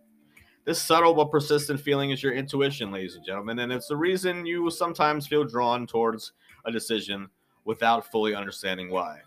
This 0.65 0.81
subtle 0.81 1.13
but 1.13 1.29
persistent 1.29 1.79
feeling 1.79 2.09
is 2.09 2.23
your 2.23 2.33
intuition, 2.33 2.91
ladies 2.91 3.15
and 3.15 3.25
gentlemen, 3.25 3.59
and 3.59 3.71
it's 3.71 3.87
the 3.87 3.95
reason 3.95 4.47
you 4.47 4.71
sometimes 4.71 5.27
feel 5.27 5.43
drawn 5.43 5.85
towards 5.85 6.33
a 6.65 6.71
decision 6.71 7.29
without 7.65 8.11
fully 8.11 8.33
understanding 8.33 8.89
why. 8.89 9.19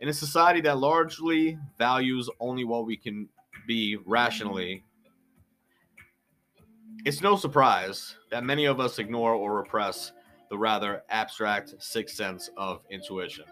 In 0.00 0.08
a 0.08 0.14
society 0.14 0.62
that 0.62 0.78
largely 0.78 1.58
values 1.76 2.30
only 2.40 2.64
what 2.64 2.86
we 2.86 2.96
can 2.96 3.28
be 3.66 3.98
rationally, 4.06 4.82
it's 7.04 7.20
no 7.20 7.36
surprise 7.36 8.16
that 8.30 8.42
many 8.42 8.64
of 8.64 8.80
us 8.80 8.98
ignore 8.98 9.34
or 9.34 9.54
repress 9.54 10.12
the 10.48 10.56
rather 10.56 11.02
abstract 11.10 11.74
sixth 11.78 12.16
sense 12.16 12.48
of 12.56 12.80
intuition. 12.90 13.44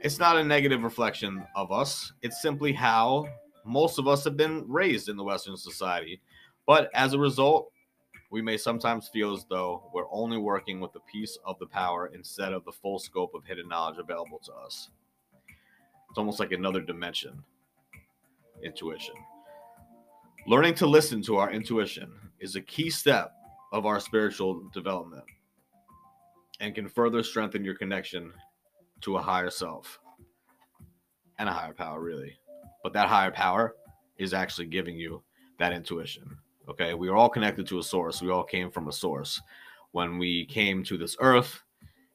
It's 0.00 0.20
not 0.20 0.36
a 0.36 0.44
negative 0.44 0.84
reflection 0.84 1.44
of 1.56 1.72
us, 1.72 2.12
it's 2.22 2.40
simply 2.40 2.72
how 2.72 3.26
most 3.64 3.98
of 3.98 4.06
us 4.06 4.22
have 4.22 4.36
been 4.36 4.64
raised 4.68 5.08
in 5.08 5.16
the 5.16 5.24
Western 5.24 5.56
society. 5.56 6.20
But 6.64 6.90
as 6.94 7.12
a 7.12 7.18
result, 7.18 7.71
we 8.32 8.40
may 8.40 8.56
sometimes 8.56 9.08
feel 9.08 9.34
as 9.34 9.44
though 9.50 9.90
we're 9.92 10.10
only 10.10 10.38
working 10.38 10.80
with 10.80 10.94
a 10.96 11.00
piece 11.00 11.38
of 11.44 11.58
the 11.58 11.66
power 11.66 12.10
instead 12.14 12.54
of 12.54 12.64
the 12.64 12.72
full 12.72 12.98
scope 12.98 13.34
of 13.34 13.44
hidden 13.44 13.68
knowledge 13.68 13.98
available 13.98 14.40
to 14.42 14.52
us. 14.54 14.88
It's 16.08 16.16
almost 16.16 16.40
like 16.40 16.50
another 16.50 16.80
dimension 16.80 17.44
intuition. 18.64 19.14
Learning 20.46 20.74
to 20.74 20.86
listen 20.86 21.20
to 21.22 21.36
our 21.36 21.50
intuition 21.50 22.10
is 22.40 22.56
a 22.56 22.60
key 22.62 22.88
step 22.88 23.32
of 23.70 23.84
our 23.84 24.00
spiritual 24.00 24.66
development 24.72 25.24
and 26.60 26.74
can 26.74 26.88
further 26.88 27.22
strengthen 27.22 27.62
your 27.62 27.74
connection 27.74 28.32
to 29.02 29.18
a 29.18 29.22
higher 29.22 29.50
self 29.50 30.00
and 31.38 31.50
a 31.50 31.52
higher 31.52 31.74
power, 31.74 32.00
really. 32.00 32.38
But 32.82 32.94
that 32.94 33.08
higher 33.08 33.30
power 33.30 33.74
is 34.16 34.32
actually 34.32 34.68
giving 34.68 34.96
you 34.96 35.22
that 35.58 35.74
intuition. 35.74 36.38
Okay, 36.68 36.94
we 36.94 37.08
are 37.08 37.16
all 37.16 37.28
connected 37.28 37.66
to 37.66 37.80
a 37.80 37.82
source. 37.82 38.22
We 38.22 38.30
all 38.30 38.44
came 38.44 38.70
from 38.70 38.88
a 38.88 38.92
source. 38.92 39.40
When 39.90 40.16
we 40.16 40.46
came 40.46 40.84
to 40.84 40.96
this 40.96 41.16
earth 41.20 41.62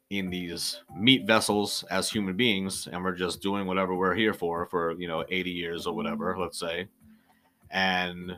in 0.10 0.30
these 0.30 0.82
meat 0.96 1.28
vessels 1.28 1.84
as 1.92 2.10
human 2.10 2.36
beings, 2.36 2.88
and 2.92 3.04
we're 3.04 3.12
just 3.12 3.42
doing 3.42 3.68
whatever 3.68 3.94
we're 3.94 4.16
here 4.16 4.34
for, 4.34 4.66
for 4.68 4.94
you 4.94 5.08
know, 5.08 5.26
80 5.30 5.52
years 5.52 5.86
or 5.86 5.94
whatever, 5.94 6.38
let's 6.40 6.58
say. 6.58 6.88
And 7.72 8.36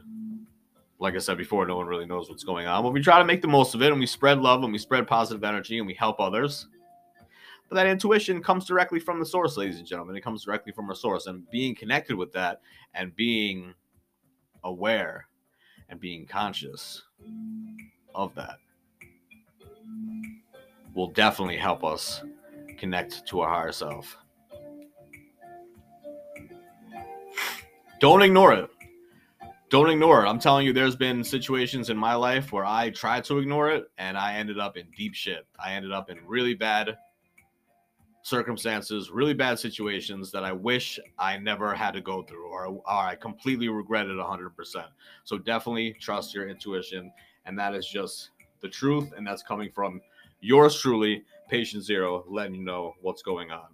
like 0.97 1.15
I 1.15 1.19
said 1.19 1.37
before, 1.37 1.67
no 1.67 1.77
one 1.77 1.85
really 1.85 2.07
knows 2.07 2.27
what's 2.27 2.43
going 2.43 2.65
on. 2.65 2.83
But 2.83 2.91
we 2.91 3.01
try 3.01 3.19
to 3.19 3.25
make 3.25 3.43
the 3.43 3.47
most 3.47 3.75
of 3.75 3.81
it 3.83 3.91
and 3.91 3.99
we 3.99 4.07
spread 4.07 4.39
love 4.39 4.63
and 4.63 4.73
we 4.73 4.79
spread 4.79 5.07
positive 5.07 5.43
energy 5.43 5.77
and 5.77 5.85
we 5.85 5.93
help 5.93 6.19
others. 6.19 6.67
But 7.69 7.75
that 7.75 7.87
intuition 7.87 8.41
comes 8.41 8.65
directly 8.65 8.99
from 8.99 9.19
the 9.19 9.25
source, 9.25 9.55
ladies 9.55 9.77
and 9.77 9.87
gentlemen. 9.87 10.15
It 10.15 10.23
comes 10.23 10.43
directly 10.43 10.71
from 10.71 10.89
our 10.89 10.95
source. 10.95 11.27
And 11.27 11.49
being 11.51 11.75
connected 11.75 12.15
with 12.15 12.33
that 12.33 12.61
and 12.95 13.15
being 13.15 13.75
aware 14.63 15.28
and 15.89 15.99
being 15.99 16.25
conscious 16.25 17.03
of 18.15 18.33
that 18.35 18.59
will 20.93 21.07
definitely 21.07 21.57
help 21.57 21.83
us 21.83 22.23
connect 22.77 23.25
to 23.27 23.41
our 23.41 23.49
higher 23.49 23.71
self. 23.71 24.17
Don't 27.99 28.21
ignore 28.21 28.53
it. 28.53 28.69
Don't 29.69 29.89
ignore 29.89 30.25
it. 30.25 30.27
I'm 30.27 30.39
telling 30.39 30.65
you, 30.65 30.73
there's 30.73 30.95
been 30.95 31.23
situations 31.23 31.89
in 31.89 31.97
my 31.97 32.15
life 32.15 32.51
where 32.51 32.65
I 32.65 32.89
tried 32.89 33.23
to 33.25 33.37
ignore 33.37 33.69
it 33.69 33.91
and 33.97 34.17
I 34.17 34.35
ended 34.35 34.57
up 34.57 34.77
in 34.77 34.87
deep 34.97 35.13
shit. 35.13 35.45
I 35.63 35.73
ended 35.73 35.91
up 35.91 36.09
in 36.09 36.17
really 36.25 36.55
bad 36.55 36.97
circumstances, 38.29 39.09
really 39.09 39.33
bad 39.33 39.59
situations 39.59 40.31
that 40.31 40.43
I 40.43 40.51
wish 40.51 40.99
I 41.17 41.37
never 41.37 41.73
had 41.73 41.91
to 41.91 42.01
go 42.01 42.21
through 42.21 42.47
or, 42.47 42.67
or 42.67 42.83
I 42.87 43.15
completely 43.15 43.67
regretted 43.67 44.17
100%. 44.17 44.51
So 45.23 45.37
definitely 45.37 45.93
trust 45.99 46.33
your 46.33 46.47
intuition. 46.47 47.11
And 47.45 47.57
that 47.57 47.75
is 47.75 47.87
just 47.87 48.29
the 48.61 48.69
truth. 48.69 49.11
And 49.17 49.25
that's 49.25 49.43
coming 49.43 49.71
from 49.71 49.99
yours 50.39 50.79
truly, 50.79 51.23
Patient 51.49 51.83
Zero, 51.83 52.23
letting 52.29 52.55
you 52.55 52.63
know 52.63 52.93
what's 53.01 53.21
going 53.21 53.51
on. 53.51 53.67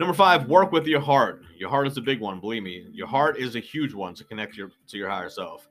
Number 0.00 0.14
five, 0.14 0.48
work 0.48 0.72
with 0.72 0.86
your 0.86 1.00
heart. 1.00 1.42
Your 1.56 1.68
heart 1.68 1.86
is 1.86 1.96
a 1.96 2.00
big 2.00 2.20
one, 2.20 2.40
believe 2.40 2.64
me. 2.64 2.88
Your 2.92 3.06
heart 3.06 3.38
is 3.38 3.54
a 3.54 3.60
huge 3.60 3.94
one 3.94 4.14
to 4.14 4.24
connect 4.24 4.56
your 4.56 4.70
to 4.88 4.98
your 4.98 5.08
higher 5.08 5.30
self. 5.30 5.68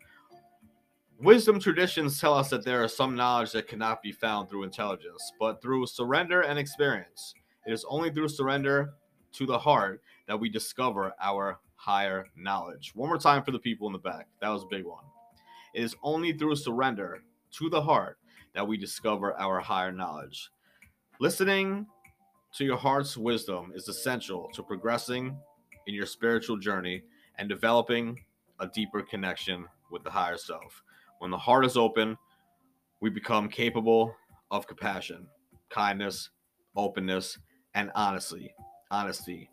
Wisdom 1.24 1.58
traditions 1.58 2.20
tell 2.20 2.34
us 2.34 2.50
that 2.50 2.66
there 2.66 2.84
is 2.84 2.94
some 2.94 3.16
knowledge 3.16 3.54
that 3.54 3.66
cannot 3.66 4.02
be 4.02 4.12
found 4.12 4.50
through 4.50 4.64
intelligence, 4.64 5.32
but 5.40 5.62
through 5.62 5.88
surrender 5.88 6.42
and 6.42 6.60
experience. 6.60 7.34
It 7.66 7.72
is 7.72 7.86
only 7.88 8.12
through 8.12 8.28
surrender 8.28 8.96
to 9.32 9.46
the 9.46 9.58
heart 9.58 10.02
that 10.28 10.38
we 10.38 10.50
discover 10.50 11.14
our 11.22 11.60
higher 11.78 12.26
knowledge. 12.36 12.92
One 12.94 13.08
more 13.08 13.18
time 13.18 13.42
for 13.42 13.52
the 13.52 13.60
people 13.60 13.88
in 13.88 13.94
the 13.94 14.00
back. 14.00 14.28
That 14.42 14.50
was 14.50 14.64
a 14.64 14.68
big 14.70 14.84
one. 14.84 15.06
It 15.74 15.84
is 15.84 15.96
only 16.04 16.34
through 16.34 16.58
surrender 16.58 17.24
to 17.54 17.70
the 17.70 17.82
heart 17.82 18.18
that 18.54 18.68
we 18.68 18.76
discover 18.76 19.34
our 19.40 19.62
higher 19.62 19.94
knowledge. 19.94 20.50
Listening 21.22 21.88
to 22.56 22.66
your 22.66 22.78
heart's 22.78 23.16
wisdom 23.16 23.72
is 23.74 23.88
essential 23.88 24.50
to 24.56 24.62
progressing 24.62 25.38
in 25.88 25.94
your 25.94 26.06
spiritual 26.06 26.58
journey 26.58 27.02
and 27.38 27.48
developing 27.48 28.20
a 28.60 28.68
deeper 28.68 29.02
connection 29.02 29.66
with 29.90 30.04
the 30.04 30.12
higher 30.12 30.38
self. 30.38 30.84
When 31.24 31.32
the 31.32 31.38
heart 31.38 31.64
is 31.66 31.78
open, 31.78 32.18
we 33.00 33.10
become 33.10 33.48
capable 33.48 34.14
of 34.52 34.68
compassion, 34.68 35.26
kindness, 35.70 36.32
openness, 36.76 37.38
and 37.76 37.94
honesty. 37.96 38.54
Honesty. 38.92 39.50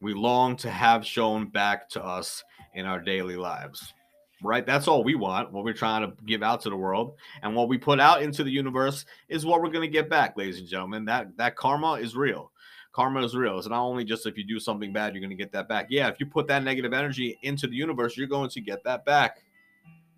We 0.00 0.12
long 0.12 0.56
to 0.56 0.72
have 0.72 1.06
shown 1.06 1.50
back 1.50 1.88
to 1.90 2.04
us 2.04 2.42
in 2.74 2.84
our 2.84 2.98
daily 2.98 3.36
lives 3.36 3.94
right? 4.42 4.66
That's 4.66 4.88
all 4.88 5.04
we 5.04 5.14
want, 5.14 5.52
what 5.52 5.64
we're 5.64 5.72
trying 5.72 6.02
to 6.02 6.14
give 6.26 6.42
out 6.42 6.60
to 6.62 6.68
the 6.68 6.76
world. 6.76 7.14
And 7.42 7.54
what 7.54 7.68
we 7.68 7.78
put 7.78 7.98
out 7.98 8.20
into 8.20 8.42
the 8.42 8.50
universe 8.50 9.06
is 9.28 9.46
what 9.46 9.62
we're 9.62 9.70
going 9.70 9.88
to 9.88 9.92
get 9.92 10.10
back, 10.10 10.36
ladies 10.36 10.58
and 10.58 10.68
gentlemen. 10.68 11.04
That 11.06 11.34
that 11.38 11.54
karma 11.54 11.92
is 11.92 12.16
real. 12.16 12.50
Karma 12.92 13.24
is 13.24 13.36
real. 13.36 13.56
It's 13.56 13.68
not 13.68 13.80
only 13.80 14.04
just 14.04 14.26
if 14.26 14.36
you 14.36 14.44
do 14.44 14.58
something 14.58 14.92
bad, 14.92 15.14
you're 15.14 15.22
going 15.22 15.30
to 15.30 15.36
get 15.36 15.52
that 15.52 15.68
back. 15.68 15.86
Yeah, 15.88 16.08
if 16.08 16.16
you 16.18 16.26
put 16.26 16.48
that 16.48 16.64
negative 16.64 16.92
energy 16.92 17.38
into 17.42 17.68
the 17.68 17.76
universe, 17.76 18.16
you're 18.16 18.26
going 18.26 18.50
to 18.50 18.60
get 18.60 18.84
that 18.84 19.06
back. 19.06 19.38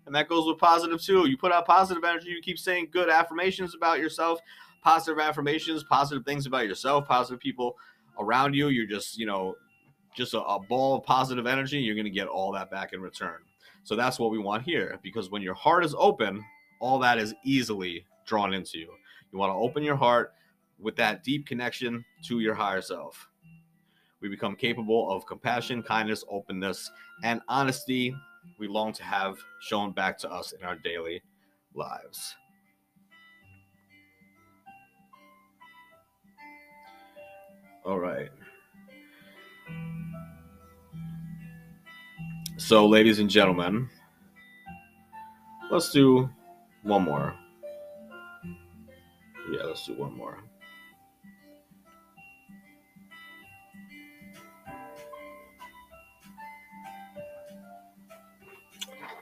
And 0.07 0.15
that 0.15 0.29
goes 0.29 0.47
with 0.47 0.57
positive 0.57 1.01
too. 1.01 1.27
You 1.27 1.37
put 1.37 1.51
out 1.51 1.65
positive 1.65 2.03
energy, 2.03 2.29
you 2.29 2.41
keep 2.41 2.57
saying 2.57 2.87
good 2.91 3.09
affirmations 3.09 3.75
about 3.75 3.99
yourself, 3.99 4.39
positive 4.81 5.19
affirmations, 5.19 5.83
positive 5.83 6.25
things 6.25 6.45
about 6.45 6.65
yourself, 6.65 7.07
positive 7.07 7.41
people 7.41 7.75
around 8.17 8.55
you. 8.55 8.69
You're 8.69 8.87
just, 8.87 9.19
you 9.19 9.25
know, 9.25 9.55
just 10.15 10.33
a, 10.33 10.41
a 10.41 10.59
ball 10.59 10.95
of 10.95 11.03
positive 11.03 11.45
energy. 11.45 11.77
You're 11.79 11.93
going 11.95 12.05
to 12.05 12.09
get 12.09 12.27
all 12.27 12.53
that 12.53 12.71
back 12.71 12.93
in 12.93 13.01
return. 13.01 13.39
So 13.83 13.97
that's 13.97 14.17
what 14.17 14.31
we 14.31 14.39
want 14.39 14.63
here 14.63 14.97
because 15.03 15.29
when 15.29 15.41
your 15.41 15.53
heart 15.53 15.83
is 15.83 15.93
open, 15.97 16.43
all 16.79 16.99
that 16.99 17.17
is 17.17 17.35
easily 17.43 18.05
drawn 18.25 18.53
into 18.53 18.79
you. 18.79 18.89
You 19.33 19.39
want 19.39 19.51
to 19.51 19.55
open 19.55 19.83
your 19.83 19.97
heart 19.97 20.33
with 20.79 20.95
that 20.95 21.23
deep 21.23 21.45
connection 21.45 22.05
to 22.27 22.39
your 22.39 22.55
higher 22.55 22.81
self. 22.81 23.27
We 24.21 24.29
become 24.29 24.55
capable 24.55 25.11
of 25.11 25.25
compassion, 25.25 25.83
kindness, 25.83 26.23
openness, 26.29 26.89
and 27.23 27.41
honesty 27.49 28.15
we 28.57 28.67
long 28.67 28.93
to 28.93 29.03
have 29.03 29.37
shown 29.59 29.91
back 29.91 30.17
to 30.19 30.31
us 30.31 30.51
in 30.51 30.63
our 30.63 30.75
daily 30.75 31.21
lives. 31.73 32.35
All 37.85 37.99
right. 37.99 38.29
So, 42.57 42.85
ladies 42.85 43.19
and 43.19 43.29
gentlemen, 43.29 43.87
let's 45.71 45.91
do 45.91 46.29
one 46.83 47.03
more. 47.03 47.33
Yeah, 49.49 49.63
let's 49.63 49.85
do 49.85 49.93
one 49.93 50.17
more. 50.17 50.43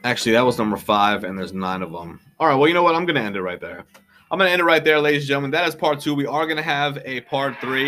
Actually, 0.06 0.34
that 0.34 0.46
was 0.46 0.60
number 0.60 0.78
five, 0.78 1.24
and 1.24 1.36
there's 1.36 1.52
nine 1.52 1.82
of 1.82 1.92
them. 1.92 2.20
All 2.40 2.48
right, 2.48 2.54
well, 2.54 2.68
you 2.68 2.76
know 2.76 2.84
what? 2.84 2.94
I'm 2.94 3.08
going 3.08 3.16
to 3.16 3.22
end 3.22 3.36
it 3.36 3.42
right 3.42 3.60
there. 3.60 3.84
I'm 4.30 4.38
going 4.38 4.48
to 4.48 4.52
end 4.52 4.62
it 4.62 4.64
right 4.64 4.84
there, 4.84 5.00
ladies 5.00 5.24
and 5.24 5.30
gentlemen. 5.30 5.50
That 5.50 5.68
is 5.68 5.74
part 5.74 6.00
two. 6.00 6.14
We 6.14 6.28
are 6.28 6.46
going 6.46 6.58
to 6.58 6.64
have 6.64 7.00
a 7.06 7.22
part 7.22 7.56
three, 7.60 7.88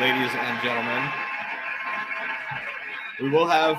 ladies 0.00 0.30
and 0.34 0.62
gentlemen. 0.62 1.10
We 3.22 3.30
will 3.30 3.48
have 3.48 3.78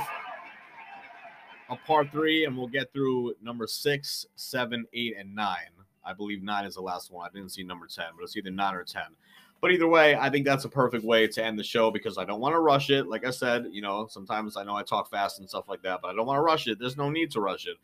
a 1.70 1.76
part 1.76 2.12
three, 2.12 2.46
and 2.46 2.58
we'll 2.58 2.66
get 2.66 2.92
through 2.94 3.36
number 3.44 3.68
six, 3.68 4.26
seven, 4.36 4.88
eight, 4.94 5.14
and 5.20 5.36
nine. 5.36 5.70
I 6.04 6.14
believe 6.14 6.42
nine 6.42 6.66
is 6.66 6.74
the 6.74 6.82
last 6.82 7.12
one. 7.12 7.30
I 7.30 7.32
didn't 7.32 7.52
see 7.52 7.62
number 7.62 7.86
10, 7.86 8.06
but 8.18 8.24
it's 8.24 8.36
either 8.36 8.50
nine 8.50 8.74
or 8.74 8.84
10. 8.84 9.04
But 9.62 9.72
either 9.72 9.88
way, 9.88 10.16
I 10.16 10.30
think 10.32 10.46
that's 10.46 10.66
a 10.66 10.70
perfect 10.70 11.06
way 11.06 11.28
to 11.28 11.46
end 11.46 11.58
the 11.58 11.64
show 11.64 11.92
because 11.92 12.18
I 12.18 12.26
don't 12.26 12.42
want 12.42 12.54
to 12.54 12.60
rush 12.60 12.90
it. 12.90 13.08
Like 13.08 13.26
I 13.26 13.30
said, 13.30 13.68
you 13.72 13.84
know, 13.84 14.08
sometimes 14.10 14.58
I 14.58 14.64
know 14.64 14.76
I 14.76 14.82
talk 14.82 15.12
fast 15.12 15.40
and 15.40 15.48
stuff 15.48 15.70
like 15.70 15.84
that, 15.84 16.00
but 16.02 16.10
I 16.10 16.16
don't 16.16 16.26
want 16.26 16.38
to 16.38 16.42
rush 16.42 16.68
it. 16.68 16.80
There's 16.80 16.98
no 16.98 17.12
need 17.12 17.30
to 17.32 17.42
rush 17.42 17.68
it. 17.68 17.78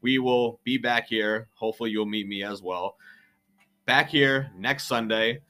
We 0.00 0.18
will 0.18 0.60
be 0.62 0.78
back 0.78 1.08
here. 1.08 1.48
Hopefully, 1.54 1.90
you'll 1.90 2.06
meet 2.06 2.28
me 2.28 2.44
as 2.44 2.62
well. 2.62 2.96
Back 3.84 4.08
here 4.08 4.52
next 4.56 4.86
Sunday. 4.86 5.40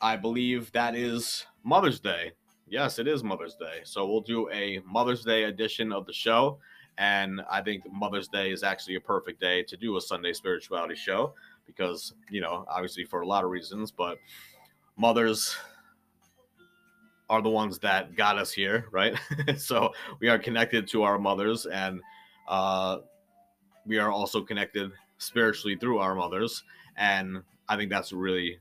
I 0.00 0.16
believe 0.16 0.72
that 0.72 0.96
is 0.96 1.46
Mother's 1.62 2.00
Day. 2.00 2.32
Yes, 2.66 2.98
it 2.98 3.06
is 3.06 3.22
Mother's 3.22 3.54
Day. 3.54 3.82
So 3.84 4.04
we'll 4.08 4.22
do 4.22 4.50
a 4.50 4.80
Mother's 4.84 5.24
Day 5.24 5.44
edition 5.44 5.92
of 5.92 6.06
the 6.06 6.12
show. 6.12 6.58
And 6.98 7.40
I 7.48 7.62
think 7.62 7.84
Mother's 7.92 8.26
Day 8.26 8.50
is 8.50 8.64
actually 8.64 8.96
a 8.96 9.00
perfect 9.00 9.40
day 9.40 9.62
to 9.62 9.76
do 9.76 9.96
a 9.96 10.00
Sunday 10.00 10.32
spirituality 10.32 10.96
show 10.96 11.34
because, 11.66 12.14
you 12.30 12.40
know, 12.40 12.64
obviously 12.68 13.04
for 13.04 13.20
a 13.20 13.26
lot 13.26 13.44
of 13.44 13.50
reasons, 13.50 13.92
but 13.92 14.18
mothers 14.96 15.56
are 17.28 17.40
the 17.42 17.48
ones 17.48 17.78
that 17.78 18.14
got 18.14 18.38
us 18.38 18.52
here, 18.52 18.86
right? 18.90 19.18
so 19.56 19.92
we 20.20 20.28
are 20.28 20.38
connected 20.38 20.86
to 20.88 21.02
our 21.02 21.18
mothers 21.18 21.66
and 21.66 22.00
uh, 22.48 22.98
we 23.86 23.98
are 23.98 24.10
also 24.10 24.42
connected 24.42 24.92
spiritually 25.18 25.76
through 25.76 25.98
our 25.98 26.14
mothers. 26.14 26.62
And 26.96 27.42
I 27.68 27.76
think 27.76 27.90
that's 27.90 28.12
a 28.12 28.16
really 28.16 28.58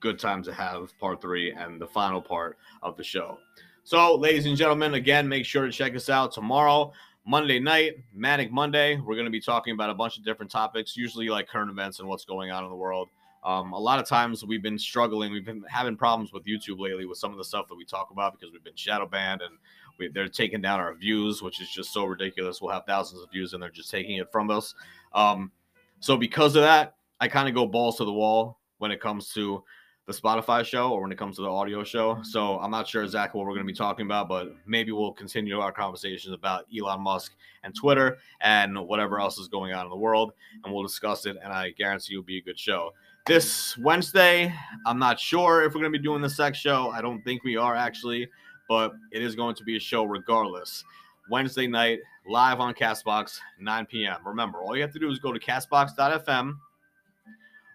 good 0.00 0.18
time 0.18 0.42
to 0.44 0.52
have 0.52 0.96
part 0.98 1.20
three 1.20 1.52
and 1.52 1.80
the 1.80 1.86
final 1.86 2.22
part 2.22 2.56
of 2.82 2.96
the 2.96 3.04
show. 3.04 3.38
So, 3.84 4.16
ladies 4.16 4.46
and 4.46 4.56
gentlemen, 4.56 4.94
again, 4.94 5.28
make 5.28 5.44
sure 5.44 5.66
to 5.66 5.72
check 5.72 5.94
us 5.94 6.08
out 6.08 6.32
tomorrow. 6.32 6.92
Monday 7.26 7.58
night, 7.58 7.96
Manic 8.14 8.50
Monday, 8.50 8.96
we're 8.96 9.14
going 9.14 9.26
to 9.26 9.30
be 9.30 9.40
talking 9.40 9.74
about 9.74 9.90
a 9.90 9.94
bunch 9.94 10.16
of 10.16 10.24
different 10.24 10.50
topics, 10.50 10.96
usually 10.96 11.28
like 11.28 11.48
current 11.48 11.70
events 11.70 12.00
and 12.00 12.08
what's 12.08 12.24
going 12.24 12.50
on 12.50 12.64
in 12.64 12.70
the 12.70 12.76
world. 12.76 13.08
Um, 13.48 13.72
a 13.72 13.78
lot 13.78 13.98
of 13.98 14.06
times 14.06 14.44
we've 14.44 14.62
been 14.62 14.78
struggling, 14.78 15.32
we've 15.32 15.46
been 15.46 15.64
having 15.70 15.96
problems 15.96 16.34
with 16.34 16.44
YouTube 16.44 16.78
lately 16.78 17.06
with 17.06 17.16
some 17.16 17.32
of 17.32 17.38
the 17.38 17.44
stuff 17.44 17.66
that 17.68 17.76
we 17.76 17.84
talk 17.86 18.10
about 18.10 18.38
because 18.38 18.52
we've 18.52 18.62
been 18.62 18.76
shadow 18.76 19.06
banned 19.06 19.40
and 19.40 19.56
we, 19.98 20.08
they're 20.08 20.28
taking 20.28 20.60
down 20.60 20.80
our 20.80 20.92
views, 20.92 21.40
which 21.40 21.58
is 21.62 21.70
just 21.70 21.90
so 21.90 22.04
ridiculous. 22.04 22.60
We'll 22.60 22.72
have 22.72 22.84
thousands 22.84 23.22
of 23.22 23.30
views 23.30 23.54
and 23.54 23.62
they're 23.62 23.70
just 23.70 23.90
taking 23.90 24.16
it 24.16 24.30
from 24.30 24.50
us. 24.50 24.74
Um, 25.14 25.50
so 25.98 26.18
because 26.18 26.56
of 26.56 26.62
that, 26.62 26.96
I 27.20 27.28
kind 27.28 27.48
of 27.48 27.54
go 27.54 27.64
balls 27.64 27.96
to 27.96 28.04
the 28.04 28.12
wall 28.12 28.58
when 28.76 28.90
it 28.90 29.00
comes 29.00 29.32
to 29.32 29.64
the 30.04 30.12
Spotify 30.12 30.62
show 30.62 30.90
or 30.90 31.00
when 31.00 31.10
it 31.10 31.16
comes 31.16 31.36
to 31.36 31.42
the 31.42 31.50
audio 31.50 31.82
show. 31.84 32.18
So 32.24 32.58
I'm 32.58 32.70
not 32.70 32.86
sure 32.86 33.02
exactly 33.02 33.38
what 33.38 33.46
we're 33.46 33.54
going 33.54 33.66
to 33.66 33.72
be 33.72 33.76
talking 33.76 34.04
about, 34.04 34.28
but 34.28 34.54
maybe 34.66 34.92
we'll 34.92 35.12
continue 35.12 35.58
our 35.58 35.72
conversations 35.72 36.34
about 36.34 36.66
Elon 36.76 37.00
Musk 37.00 37.34
and 37.62 37.74
Twitter 37.74 38.18
and 38.42 38.78
whatever 38.86 39.18
else 39.18 39.38
is 39.38 39.48
going 39.48 39.72
on 39.72 39.86
in 39.86 39.90
the 39.90 39.96
world, 39.96 40.32
and 40.64 40.72
we'll 40.72 40.82
discuss 40.82 41.24
it. 41.24 41.38
And 41.42 41.50
I 41.50 41.70
guarantee 41.70 42.12
it'll 42.12 42.24
be 42.24 42.38
a 42.38 42.42
good 42.42 42.58
show. 42.58 42.92
This 43.28 43.76
Wednesday, 43.76 44.54
I'm 44.86 44.98
not 44.98 45.20
sure 45.20 45.62
if 45.62 45.74
we're 45.74 45.82
going 45.82 45.92
to 45.92 45.98
be 45.98 46.02
doing 46.02 46.22
the 46.22 46.30
sex 46.30 46.56
show. 46.56 46.88
I 46.88 47.02
don't 47.02 47.20
think 47.24 47.44
we 47.44 47.58
are 47.58 47.76
actually, 47.76 48.26
but 48.70 48.92
it 49.12 49.20
is 49.20 49.34
going 49.34 49.54
to 49.56 49.64
be 49.64 49.76
a 49.76 49.80
show 49.80 50.04
regardless. 50.04 50.82
Wednesday 51.30 51.66
night, 51.66 51.98
live 52.26 52.58
on 52.58 52.72
Castbox, 52.72 53.38
9 53.60 53.84
p.m. 53.84 54.16
Remember, 54.24 54.60
all 54.60 54.74
you 54.74 54.80
have 54.80 54.94
to 54.94 54.98
do 54.98 55.10
is 55.10 55.18
go 55.18 55.30
to 55.30 55.38
castbox.fm 55.38 56.56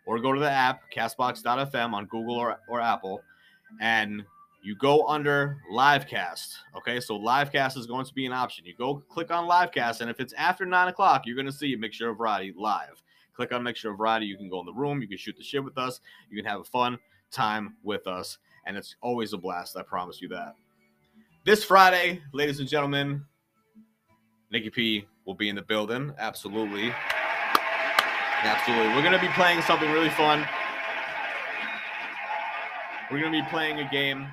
or 0.07 0.19
go 0.19 0.33
to 0.33 0.39
the 0.39 0.49
app 0.49 0.91
castbox.fm 0.91 1.93
on 1.93 2.05
Google 2.07 2.33
or, 2.33 2.57
or 2.67 2.81
Apple 2.81 3.21
and 3.79 4.23
you 4.63 4.75
go 4.75 5.05
under 5.07 5.59
livecast. 5.71 6.55
Okay, 6.75 6.99
so 6.99 7.19
livecast 7.19 7.77
is 7.77 7.85
going 7.85 8.07
to 8.07 8.13
be 8.15 8.25
an 8.25 8.33
option. 8.33 8.65
You 8.65 8.73
go 8.75 9.03
click 9.07 9.29
on 9.29 9.47
livecast, 9.47 10.01
and 10.01 10.09
if 10.09 10.19
it's 10.19 10.33
after 10.33 10.65
nine 10.65 10.87
o'clock, 10.87 11.27
you're 11.27 11.35
going 11.35 11.45
to 11.45 11.51
see 11.51 11.73
a 11.73 11.77
mixture 11.77 12.09
of 12.09 12.17
variety 12.17 12.55
live. 12.57 13.02
Click 13.35 13.51
on 13.51 13.63
mixture 13.63 13.89
of 13.89 13.97
variety. 13.97 14.25
You 14.25 14.37
can 14.37 14.49
go 14.49 14.59
in 14.59 14.65
the 14.65 14.73
room. 14.73 15.01
You 15.01 15.07
can 15.07 15.17
shoot 15.17 15.35
the 15.37 15.43
shit 15.43 15.63
with 15.63 15.77
us. 15.77 16.01
You 16.29 16.35
can 16.35 16.49
have 16.49 16.61
a 16.61 16.65
fun 16.65 16.99
time 17.31 17.75
with 17.83 18.07
us, 18.07 18.37
and 18.65 18.77
it's 18.77 18.95
always 19.01 19.33
a 19.33 19.37
blast. 19.37 19.75
I 19.75 19.81
promise 19.81 20.21
you 20.21 20.29
that. 20.29 20.55
This 21.45 21.63
Friday, 21.63 22.21
ladies 22.31 22.59
and 22.59 22.69
gentlemen, 22.69 23.25
Nikki 24.51 24.69
P 24.69 25.07
will 25.25 25.33
be 25.33 25.49
in 25.49 25.55
the 25.55 25.61
building. 25.61 26.13
Absolutely. 26.19 26.93
Absolutely. 28.43 28.93
We're 28.93 29.01
going 29.01 29.13
to 29.13 29.19
be 29.19 29.33
playing 29.33 29.61
something 29.63 29.91
really 29.91 30.09
fun. 30.11 30.45
We're 33.11 33.19
going 33.19 33.31
to 33.33 33.41
be 33.41 33.49
playing 33.49 33.79
a 33.79 33.89
game. 33.89 34.27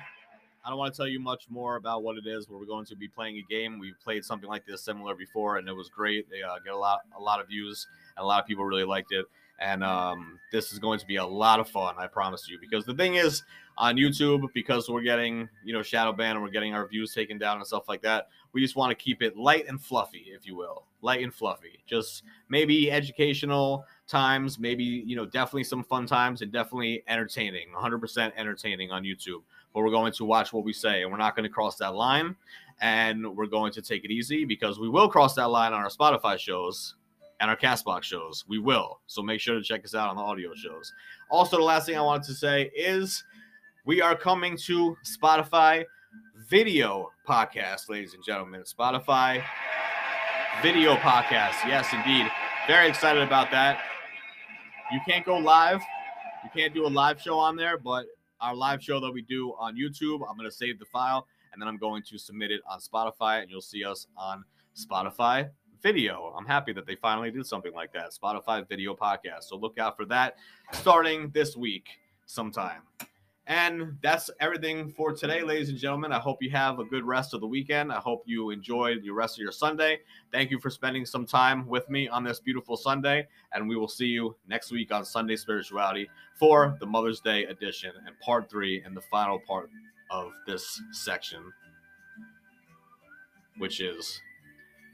I 0.63 0.69
don't 0.69 0.77
want 0.77 0.93
to 0.93 0.97
tell 0.97 1.07
you 1.07 1.19
much 1.19 1.45
more 1.49 1.75
about 1.75 2.03
what 2.03 2.17
it 2.17 2.27
is, 2.27 2.47
we're 2.47 2.65
going 2.65 2.85
to 2.85 2.95
be 2.95 3.07
playing 3.07 3.37
a 3.37 3.41
game. 3.41 3.79
We've 3.79 3.99
played 4.03 4.23
something 4.23 4.49
like 4.49 4.65
this 4.65 4.83
similar 4.83 5.15
before, 5.15 5.57
and 5.57 5.67
it 5.67 5.75
was 5.75 5.89
great. 5.89 6.29
They 6.29 6.43
uh, 6.43 6.59
get 6.63 6.73
a 6.73 6.77
lot, 6.77 7.01
a 7.17 7.21
lot 7.21 7.39
of 7.39 7.47
views, 7.47 7.87
and 8.15 8.23
a 8.23 8.27
lot 8.27 8.41
of 8.41 8.47
people 8.47 8.63
really 8.63 8.83
liked 8.83 9.11
it. 9.11 9.25
And 9.59 9.83
um, 9.83 10.39
this 10.51 10.71
is 10.71 10.79
going 10.79 10.99
to 10.99 11.05
be 11.05 11.17
a 11.17 11.25
lot 11.25 11.59
of 11.59 11.69
fun, 11.69 11.95
I 11.97 12.07
promise 12.07 12.47
you. 12.49 12.57
Because 12.59 12.83
the 12.83 12.95
thing 12.95 13.15
is, 13.15 13.43
on 13.77 13.95
YouTube, 13.95 14.47
because 14.53 14.89
we're 14.89 15.01
getting, 15.01 15.47
you 15.63 15.73
know, 15.73 15.81
shadow 15.81 16.11
ban 16.11 16.35
and 16.35 16.43
we're 16.43 16.51
getting 16.51 16.73
our 16.73 16.87
views 16.87 17.13
taken 17.13 17.37
down 17.37 17.57
and 17.57 17.65
stuff 17.65 17.87
like 17.87 18.01
that, 18.01 18.29
we 18.53 18.61
just 18.61 18.75
want 18.75 18.89
to 18.91 18.95
keep 18.95 19.21
it 19.21 19.37
light 19.37 19.67
and 19.67 19.81
fluffy, 19.81 20.25
if 20.35 20.45
you 20.45 20.55
will, 20.55 20.85
light 21.01 21.23
and 21.23 21.33
fluffy. 21.33 21.79
Just 21.87 22.23
maybe 22.49 22.91
educational 22.91 23.85
times, 24.07 24.59
maybe 24.59 24.83
you 24.83 25.15
know, 25.15 25.25
definitely 25.25 25.63
some 25.63 25.83
fun 25.83 26.05
times, 26.05 26.41
and 26.41 26.51
definitely 26.51 27.03
entertaining, 27.07 27.67
100% 27.75 28.31
entertaining 28.35 28.91
on 28.91 29.03
YouTube. 29.03 29.41
But 29.73 29.81
we're 29.81 29.91
going 29.91 30.13
to 30.13 30.25
watch 30.25 30.51
what 30.53 30.63
we 30.63 30.73
say, 30.73 31.01
and 31.01 31.11
we're 31.11 31.17
not 31.17 31.35
going 31.35 31.43
to 31.43 31.49
cross 31.49 31.77
that 31.77 31.95
line, 31.95 32.35
and 32.81 33.35
we're 33.35 33.45
going 33.45 33.71
to 33.73 33.81
take 33.81 34.03
it 34.03 34.11
easy 34.11 34.45
because 34.45 34.79
we 34.79 34.89
will 34.89 35.07
cross 35.07 35.33
that 35.35 35.49
line 35.49 35.73
on 35.73 35.79
our 35.81 35.89
Spotify 35.89 36.37
shows 36.37 36.95
and 37.39 37.49
our 37.49 37.57
Castbox 37.57 38.03
shows. 38.03 38.45
We 38.47 38.59
will. 38.59 38.99
So 39.07 39.21
make 39.21 39.39
sure 39.39 39.55
to 39.55 39.63
check 39.63 39.83
us 39.83 39.95
out 39.95 40.09
on 40.09 40.15
the 40.15 40.21
audio 40.21 40.53
shows. 40.55 40.93
Also, 41.29 41.57
the 41.57 41.63
last 41.63 41.85
thing 41.87 41.97
I 41.97 42.01
wanted 42.01 42.27
to 42.27 42.33
say 42.33 42.71
is 42.75 43.23
we 43.85 44.01
are 44.01 44.15
coming 44.15 44.57
to 44.57 44.95
Spotify 45.05 45.85
video 46.49 47.09
podcast, 47.27 47.89
ladies 47.89 48.13
and 48.13 48.23
gentlemen. 48.23 48.61
Spotify 48.61 49.43
video 50.61 50.95
podcast. 50.97 51.55
Yes, 51.65 51.91
indeed. 51.93 52.29
Very 52.67 52.87
excited 52.87 53.23
about 53.23 53.49
that. 53.51 53.81
You 54.91 54.99
can't 55.07 55.25
go 55.25 55.37
live. 55.37 55.81
You 56.43 56.49
can't 56.53 56.73
do 56.73 56.85
a 56.85 56.89
live 56.89 57.19
show 57.21 57.39
on 57.39 57.55
there, 57.55 57.77
but 57.77 58.05
our 58.41 58.55
live 58.55 58.83
show 58.83 58.99
that 58.99 59.11
we 59.11 59.21
do 59.21 59.53
on 59.59 59.75
YouTube, 59.75 60.21
I'm 60.29 60.35
going 60.35 60.49
to 60.49 60.55
save 60.55 60.79
the 60.79 60.85
file 60.85 61.27
and 61.53 61.61
then 61.61 61.67
I'm 61.67 61.77
going 61.77 62.03
to 62.03 62.17
submit 62.17 62.51
it 62.51 62.61
on 62.69 62.79
Spotify 62.79 63.41
and 63.41 63.49
you'll 63.49 63.61
see 63.61 63.83
us 63.83 64.07
on 64.17 64.43
Spotify 64.75 65.49
video. 65.81 66.33
I'm 66.37 66.45
happy 66.45 66.73
that 66.73 66.85
they 66.85 66.95
finally 66.95 67.31
did 67.31 67.45
something 67.45 67.73
like 67.73 67.91
that. 67.93 68.11
Spotify 68.11 68.67
video 68.67 68.95
podcast. 68.95 69.43
So 69.43 69.57
look 69.57 69.77
out 69.79 69.97
for 69.97 70.05
that 70.05 70.35
starting 70.73 71.29
this 71.33 71.55
week 71.55 71.87
sometime. 72.25 72.81
And 73.47 73.97
that's 74.03 74.29
everything 74.39 74.91
for 74.91 75.13
today, 75.13 75.41
ladies 75.41 75.69
and 75.69 75.77
gentlemen. 75.77 76.13
I 76.13 76.19
hope 76.19 76.41
you 76.41 76.51
have 76.51 76.79
a 76.79 76.85
good 76.85 77.03
rest 77.03 77.33
of 77.33 77.41
the 77.41 77.47
weekend. 77.47 77.91
I 77.91 77.99
hope 77.99 78.23
you 78.25 78.51
enjoyed 78.51 79.01
the 79.03 79.09
rest 79.09 79.37
of 79.37 79.41
your 79.41 79.51
Sunday. 79.51 79.99
Thank 80.31 80.51
you 80.51 80.59
for 80.59 80.69
spending 80.69 81.05
some 81.05 81.25
time 81.25 81.67
with 81.67 81.89
me 81.89 82.07
on 82.07 82.23
this 82.23 82.39
beautiful 82.39 82.77
Sunday. 82.77 83.27
And 83.53 83.67
we 83.67 83.75
will 83.75 83.87
see 83.87 84.05
you 84.05 84.35
next 84.47 84.71
week 84.71 84.93
on 84.93 85.03
Sunday 85.03 85.35
Spirituality 85.35 86.07
for 86.35 86.77
the 86.79 86.85
Mother's 86.85 87.19
Day 87.19 87.45
edition 87.45 87.91
and 88.05 88.17
part 88.19 88.49
three 88.49 88.83
and 88.85 88.95
the 88.95 89.01
final 89.01 89.39
part 89.39 89.69
of 90.11 90.31
this 90.45 90.79
section, 90.91 91.51
which 93.57 93.81
is 93.81 94.21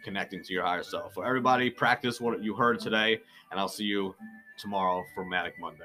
connecting 0.06 0.42
to 0.42 0.54
your 0.54 0.64
higher 0.64 0.84
self. 0.84 1.14
For 1.14 1.26
everybody, 1.26 1.70
practice 1.70 2.22
what 2.22 2.42
you 2.42 2.56
heard 2.56 2.80
today, 2.80 3.20
and 3.52 3.60
I'll 3.60 3.68
see 3.68 3.84
you 3.84 4.16
tomorrow 4.58 5.04
for 5.14 5.26
Manic 5.26 5.56
Monday. 5.60 5.84